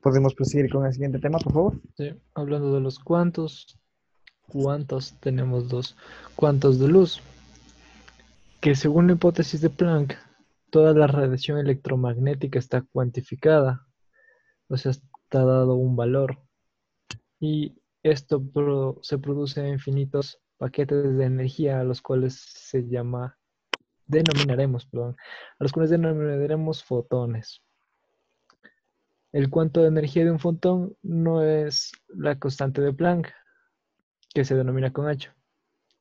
[0.01, 1.81] Podemos proseguir con el siguiente tema, por favor.
[1.95, 3.77] Sí, hablando de los cuantos,
[4.47, 5.95] ¿cuántos tenemos dos
[6.35, 7.21] cuantos de luz?
[8.65, 10.15] Que según la hipótesis de Planck,
[10.71, 13.85] toda la radiación electromagnética está cuantificada,
[14.69, 16.39] o sea, está dado un valor.
[17.39, 18.41] Y esto
[19.03, 23.37] se produce en infinitos paquetes de energía a los cuales se llama,
[24.07, 25.15] denominaremos, perdón,
[25.59, 27.61] a los cuales denominaremos fotones.
[29.31, 33.31] El cuanto de energía de un fotón no es la constante de Planck,
[34.33, 35.31] que se denomina con H,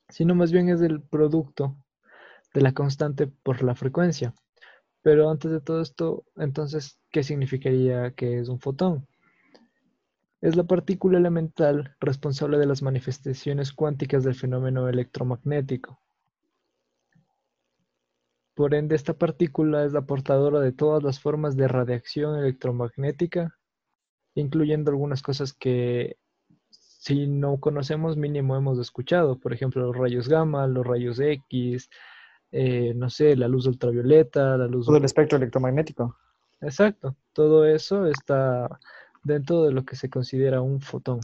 [0.09, 1.77] sino más bien es el producto
[2.55, 4.33] de la constante por la frecuencia.
[5.03, 9.07] Pero antes de todo esto, entonces, ¿qué significaría que es un fotón?
[10.41, 16.01] Es la partícula elemental responsable de las manifestaciones cuánticas del fenómeno electromagnético.
[18.55, 23.59] Por ende, esta partícula es la portadora de todas las formas de radiación electromagnética,
[24.35, 26.19] incluyendo algunas cosas que
[26.71, 31.91] si no conocemos mínimo hemos escuchado, por ejemplo, los rayos gamma, los rayos X,
[32.53, 34.87] eh, no sé, la luz ultravioleta, la luz...
[34.87, 36.17] Todo el espectro electromagnético.
[36.61, 38.81] Exacto, todo eso está
[39.23, 41.21] dentro de lo que se considera un fotón.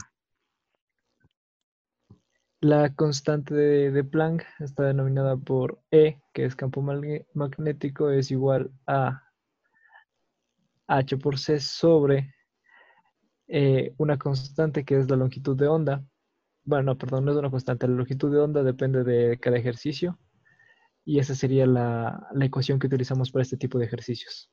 [2.59, 9.23] La constante de, Planck está denominada por E, que es campo magnético, es igual a
[10.85, 12.35] H por C sobre
[13.47, 16.03] eh, una constante que es la longitud de onda.
[16.63, 20.19] Bueno, perdón, no es una constante, la longitud de onda depende de cada ejercicio
[21.05, 24.51] y esa sería la, la ecuación que utilizamos para este tipo de ejercicios.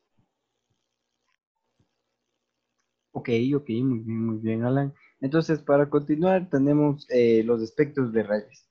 [3.13, 4.95] Ok, ok, muy bien, muy bien, Alan.
[5.21, 8.69] Entonces, para continuar, tenemos eh, los espectros de rayos.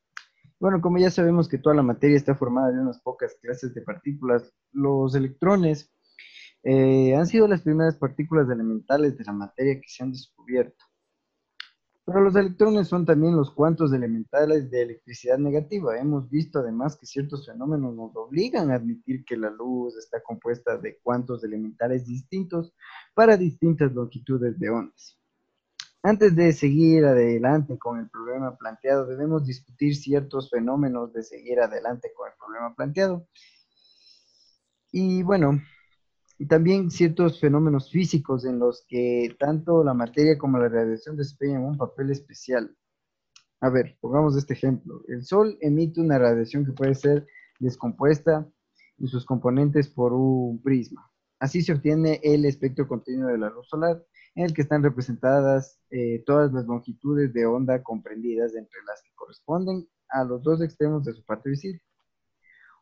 [0.59, 3.81] Bueno, como ya sabemos que toda la materia está formada de unas pocas clases de
[3.81, 5.91] partículas, los electrones
[6.63, 10.83] eh, han sido las primeras partículas elementales de la materia que se han descubierto.
[12.07, 15.99] Pero los electrones son también los cuantos elementales de electricidad negativa.
[15.99, 20.77] Hemos visto además que ciertos fenómenos nos obligan a admitir que la luz está compuesta
[20.77, 22.73] de cuantos elementales distintos
[23.13, 25.19] para distintas longitudes de ondas.
[26.01, 32.13] Antes de seguir adelante con el problema planteado, debemos discutir ciertos fenómenos de seguir adelante
[32.15, 33.27] con el problema planteado.
[34.93, 35.59] Y bueno,
[36.45, 41.77] también ciertos fenómenos físicos en los que tanto la materia como la radiación desempeñan un
[41.77, 42.75] papel especial.
[43.59, 45.01] A ver, pongamos este ejemplo.
[45.07, 47.25] El Sol emite una radiación que puede ser
[47.59, 48.47] descompuesta
[48.99, 51.09] en sus componentes por un prisma.
[51.39, 54.03] Así se obtiene el espectro continuo de la luz solar
[54.35, 59.09] en el que están representadas eh, todas las longitudes de onda comprendidas entre las que
[59.15, 61.81] corresponden a los dos extremos de su parte visible.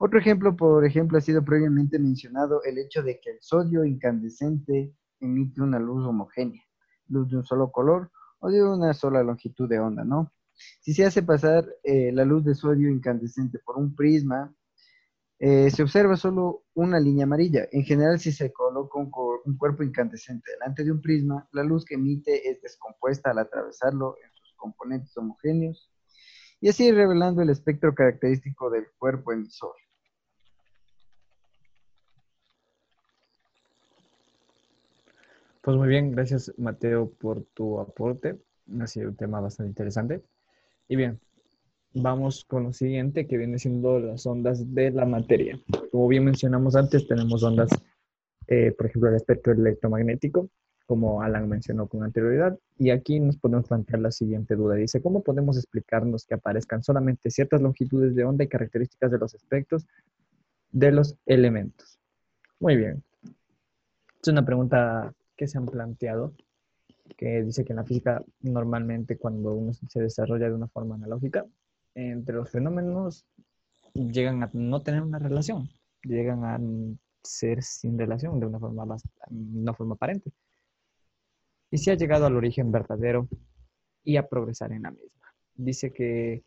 [0.05, 4.93] Otro ejemplo, por ejemplo, ha sido previamente mencionado el hecho de que el sodio incandescente
[5.19, 6.61] emite una luz homogénea,
[7.07, 10.31] luz de un solo color o de una sola longitud de onda, ¿no?
[10.79, 14.53] Si se hace pasar eh, la luz de sodio incandescente por un prisma,
[15.39, 17.67] eh, se observa solo una línea amarilla.
[17.71, 19.09] En general, si se coloca un,
[19.43, 24.17] un, cuerpo incandescente delante de un prisma, la luz que emite es descompuesta al atravesarlo
[24.23, 25.89] en sus componentes homogéneos
[26.61, 29.73] y así revelando el espectro característico del cuerpo emisor.
[35.66, 38.38] Pues muy bien, gracias Mateo por tu aporte.
[38.80, 40.22] Ha sido un tema bastante interesante.
[40.88, 41.20] Y bien,
[41.91, 45.59] vamos con lo siguiente, que viene siendo las ondas de la materia.
[45.91, 47.72] Como bien mencionamos antes, tenemos ondas,
[48.45, 50.51] eh, por ejemplo, el espectro electromagnético,
[50.86, 52.59] como Alan mencionó con anterioridad.
[52.78, 54.76] Y aquí nos podemos plantear la siguiente duda.
[54.76, 59.34] Dice, ¿cómo podemos explicarnos que aparezcan solamente ciertas longitudes de onda y características de los
[59.34, 59.88] espectros
[60.72, 61.97] de los elementos?
[62.59, 63.03] Muy bien.
[64.22, 66.33] Es una pregunta que se han planteado,
[67.17, 71.45] que dice que en la física normalmente cuando uno se desarrolla de una forma analógica,
[71.93, 73.25] entre los fenómenos
[73.93, 75.69] llegan a no tener una relación,
[76.03, 76.59] llegan a
[77.23, 78.97] ser sin relación de una forma,
[79.29, 80.31] una forma aparente.
[81.71, 83.27] Y se ha llegado al origen verdadero
[84.03, 85.33] y a progresar en la misma.
[85.55, 86.43] Dice que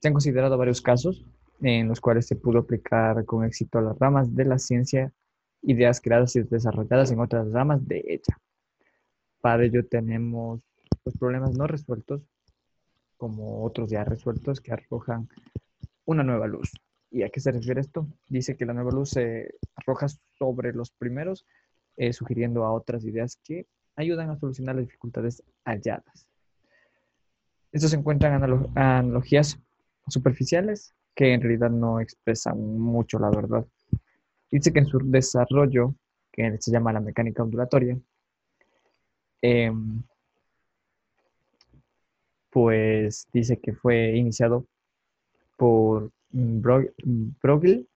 [0.00, 1.24] se han considerado varios casos
[1.60, 5.12] en los cuales se pudo aplicar con éxito a las ramas de la ciencia
[5.62, 8.38] ideas creadas y desarrolladas en otras ramas de ella.
[9.40, 12.22] Para ello tenemos los pues, problemas no resueltos
[13.16, 15.28] como otros ya resueltos que arrojan
[16.04, 16.72] una nueva luz.
[17.10, 18.06] ¿Y a qué se refiere esto?
[18.28, 20.06] Dice que la nueva luz se arroja
[20.38, 21.46] sobre los primeros,
[21.96, 26.28] eh, sugiriendo a otras ideas que ayudan a solucionar las dificultades halladas.
[27.72, 28.42] Estos se encuentran
[28.74, 29.58] analogías
[30.08, 33.66] superficiales que en realidad no expresan mucho la verdad.
[34.50, 35.94] Dice que en su desarrollo,
[36.32, 37.98] que se llama la mecánica ondulatoria,
[39.42, 40.02] em,
[42.50, 44.66] pues dice que fue iniciado
[45.56, 47.86] por Broglie,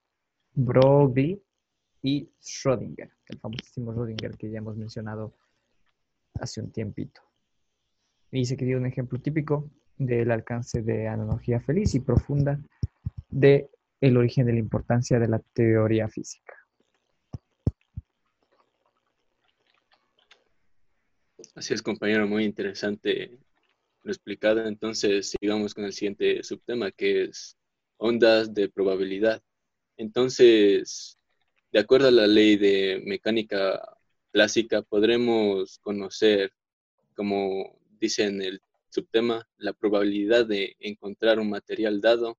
[2.03, 5.33] y Schrödinger, el famosísimo Schrödinger que ya hemos mencionado
[6.39, 7.21] hace un tiempito.
[8.31, 12.59] Dice que dio un ejemplo típico del alcance de analogía feliz y profunda
[13.29, 13.69] de
[14.01, 16.55] el origen de la importancia de la teoría física.
[21.55, 23.37] Así es, compañero, muy interesante
[24.03, 24.65] lo explicado.
[24.65, 27.57] Entonces, sigamos con el siguiente subtema, que es
[27.97, 29.43] ondas de probabilidad.
[29.97, 31.19] Entonces,
[31.71, 33.79] de acuerdo a la ley de mecánica
[34.31, 36.51] clásica, podremos conocer,
[37.15, 42.37] como dice en el subtema, la probabilidad de encontrar un material dado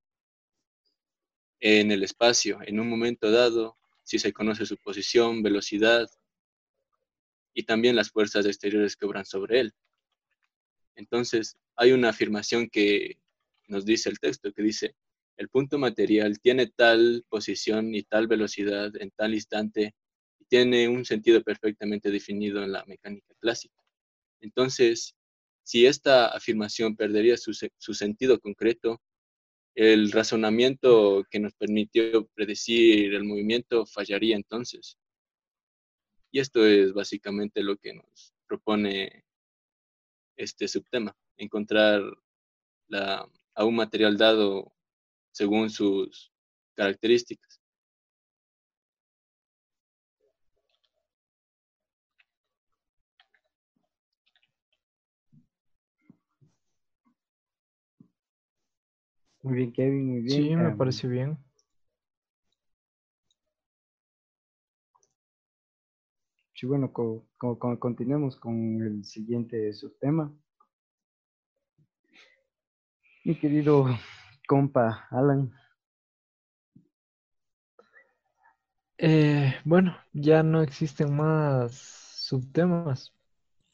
[1.65, 6.11] en el espacio, en un momento dado, si se conoce su posición, velocidad
[7.55, 9.73] y también las fuerzas exteriores que obran sobre él.
[10.97, 13.21] Entonces, hay una afirmación que
[13.69, 14.97] nos dice el texto, que dice,
[15.37, 19.95] el punto material tiene tal posición y tal velocidad en tal instante
[20.41, 23.81] y tiene un sentido perfectamente definido en la mecánica clásica.
[24.41, 25.15] Entonces,
[25.63, 29.01] si esta afirmación perdería su, su sentido concreto,
[29.75, 34.99] el razonamiento que nos permitió predecir el movimiento fallaría entonces.
[36.31, 39.25] Y esto es básicamente lo que nos propone
[40.37, 42.03] este subtema, encontrar
[42.93, 44.73] a un material dado
[45.31, 46.33] según sus
[46.75, 47.62] características.
[59.43, 60.43] Muy bien, Kevin, muy bien.
[60.43, 61.39] Sí, me parece bien.
[66.55, 66.93] Sí, bueno,
[67.79, 70.33] continuemos con el siguiente subtema.
[73.25, 73.87] Mi querido
[74.47, 75.53] compa Alan.
[78.99, 83.13] Eh, bueno, ya no existen más subtemas.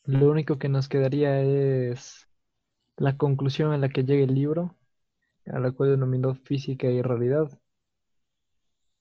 [0.05, 2.29] Lo único que nos quedaría es
[2.99, 4.78] la conclusión a la que llega el libro,
[5.53, 7.51] a la cual denominó física y realidad.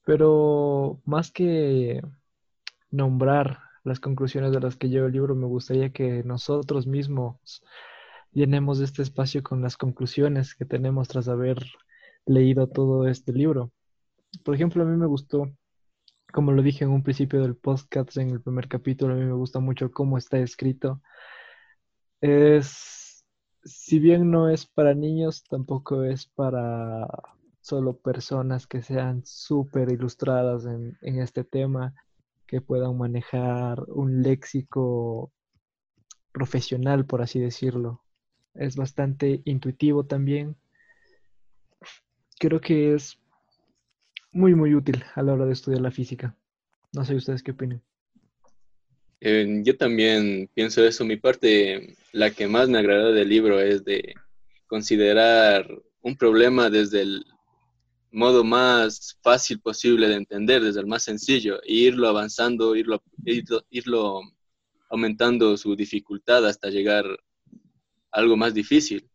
[0.06, 2.02] Pero más que
[2.92, 7.64] nombrar las conclusiones de las que lleva el libro, me gustaría que nosotros mismos
[8.32, 11.66] llenemos este espacio con las conclusiones que tenemos tras haber
[12.26, 13.72] leído todo este libro.
[14.44, 15.52] Por ejemplo, a mí me gustó,
[16.32, 19.34] como lo dije en un principio del podcast, en el primer capítulo, a mí me
[19.34, 21.02] gusta mucho cómo está escrito.
[22.22, 23.07] Es,
[23.68, 27.08] si bien no es para niños, tampoco es para
[27.62, 31.94] solo personas que sean súper ilustradas en, en este tema,
[32.48, 35.32] que puedan manejar un léxico
[36.32, 38.02] profesional, por así decirlo.
[38.54, 40.56] Es bastante intuitivo también.
[42.40, 43.20] Creo que es
[44.32, 46.36] muy, muy útil a la hora de estudiar la física.
[46.94, 47.82] No sé ustedes qué opinan.
[49.20, 51.04] Eh, yo también pienso eso.
[51.06, 54.14] Mi parte, la que más me agrada del libro es de
[54.68, 55.68] considerar
[56.02, 57.26] un problema desde el
[58.12, 63.02] modo más fácil posible de entender, desde el más sencillo, e irlo avanzando, irlo,
[63.70, 64.22] irlo,
[64.90, 69.10] aumentando su dificultad hasta llegar a algo más difícil.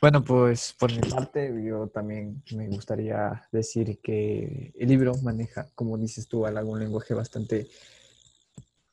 [0.00, 5.98] Bueno, pues por mi parte, yo también me gustaría decir que el libro maneja, como
[5.98, 7.68] dices tú, algún lenguaje bastante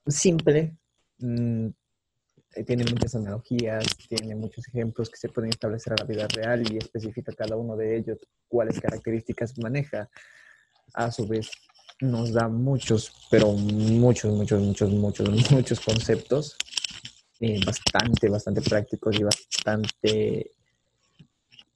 [0.05, 0.75] simple.
[1.19, 1.67] Mm,
[2.55, 6.69] eh, tiene muchas analogías, tiene muchos ejemplos que se pueden establecer a la vida real
[6.69, 8.17] y especifica cada uno de ellos
[8.49, 10.09] cuáles características maneja.
[10.93, 11.49] A su vez,
[12.01, 16.57] nos da muchos, pero muchos, muchos, muchos, muchos, muchos conceptos
[17.39, 20.56] eh, bastante, bastante prácticos y bastante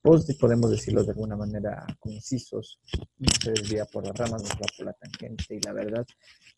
[0.02, 2.80] pues, podemos decirlo de alguna manera, concisos,
[3.18, 6.06] no se desvía por las ramas, no se va por la tangente y la verdad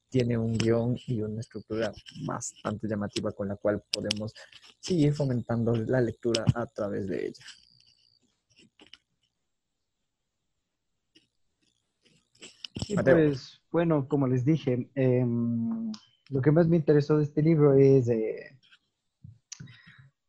[0.09, 1.91] tiene un guion y una estructura
[2.25, 4.33] bastante llamativa con la cual podemos
[4.79, 7.45] seguir fomentando la lectura a través de ella.
[13.03, 15.91] pues bueno, como les dije, em,
[16.29, 18.57] lo que más me interesó de este libro es eh,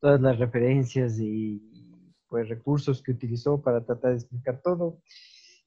[0.00, 1.73] todas las referencias y
[2.34, 4.98] pues, recursos que utilizó para tratar de explicar todo.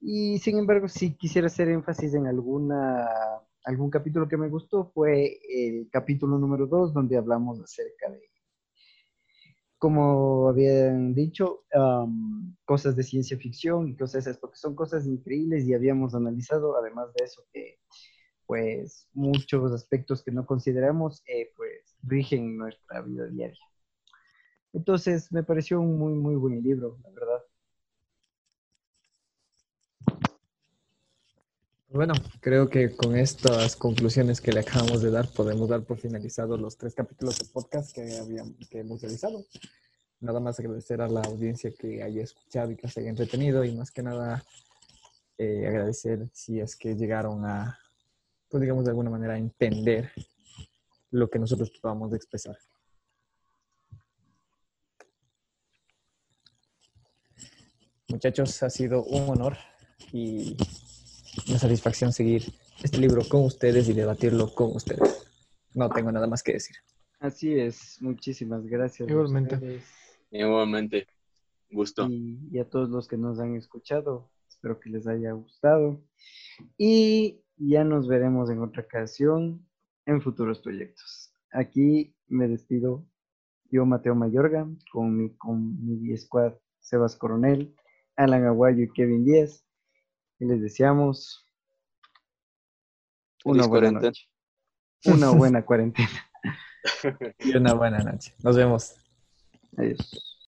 [0.02, 3.08] Y sin embargo, si quisiera hacer énfasis en alguna,
[3.64, 8.20] algún capítulo que me gustó, fue el capítulo número 2, donde hablamos acerca de,
[9.78, 11.64] como habían dicho,
[12.66, 17.14] cosas de ciencia ficción y cosas esas, porque son cosas increíbles y habíamos analizado, además
[17.14, 17.80] de eso, que
[18.46, 23.58] pues muchos aspectos que no consideramos, eh, pues rigen nuestra vida diaria.
[24.78, 27.44] Entonces, me pareció un muy, muy buen libro, la verdad.
[31.90, 36.62] Bueno, creo que con estas conclusiones que le acabamos de dar, podemos dar por finalizados
[36.62, 39.44] los tres capítulos de podcast que, habíamos, que hemos realizado.
[40.20, 43.76] Nada más agradecer a la audiencia que haya escuchado y que se haya entretenido y
[43.76, 44.46] más que nada
[45.40, 47.80] eh, agradecer si es que llegaron a,
[48.48, 50.12] pues digamos de alguna manera, entender
[51.10, 52.60] lo que nosotros acabamos de expresar.
[58.10, 59.58] Muchachos, ha sido un honor
[60.14, 60.56] y
[61.50, 62.42] una satisfacción seguir
[62.82, 65.28] este libro con ustedes y debatirlo con ustedes.
[65.74, 66.78] No tengo nada más que decir.
[67.20, 69.10] Así es, muchísimas gracias.
[69.10, 69.82] Igualmente.
[70.32, 71.06] Igualmente,
[71.70, 72.08] gusto.
[72.10, 76.02] Y, a todos los que nos han escuchado, espero que les haya gustado.
[76.78, 79.68] Y ya nos veremos en otra ocasión
[80.06, 81.34] en futuros proyectos.
[81.52, 83.06] Aquí me despido
[83.70, 87.76] yo, Mateo Mayorga, con mi, con mi squad Sebas Coronel,
[88.18, 89.64] Alan Aguayo y Kevin Díaz.
[90.40, 91.46] Y les deseamos
[93.46, 94.28] una buena noche.
[95.06, 96.10] Una buena cuarentena.
[97.40, 98.34] y una buena noche.
[98.44, 98.96] Nos vemos.
[99.78, 100.27] Adiós.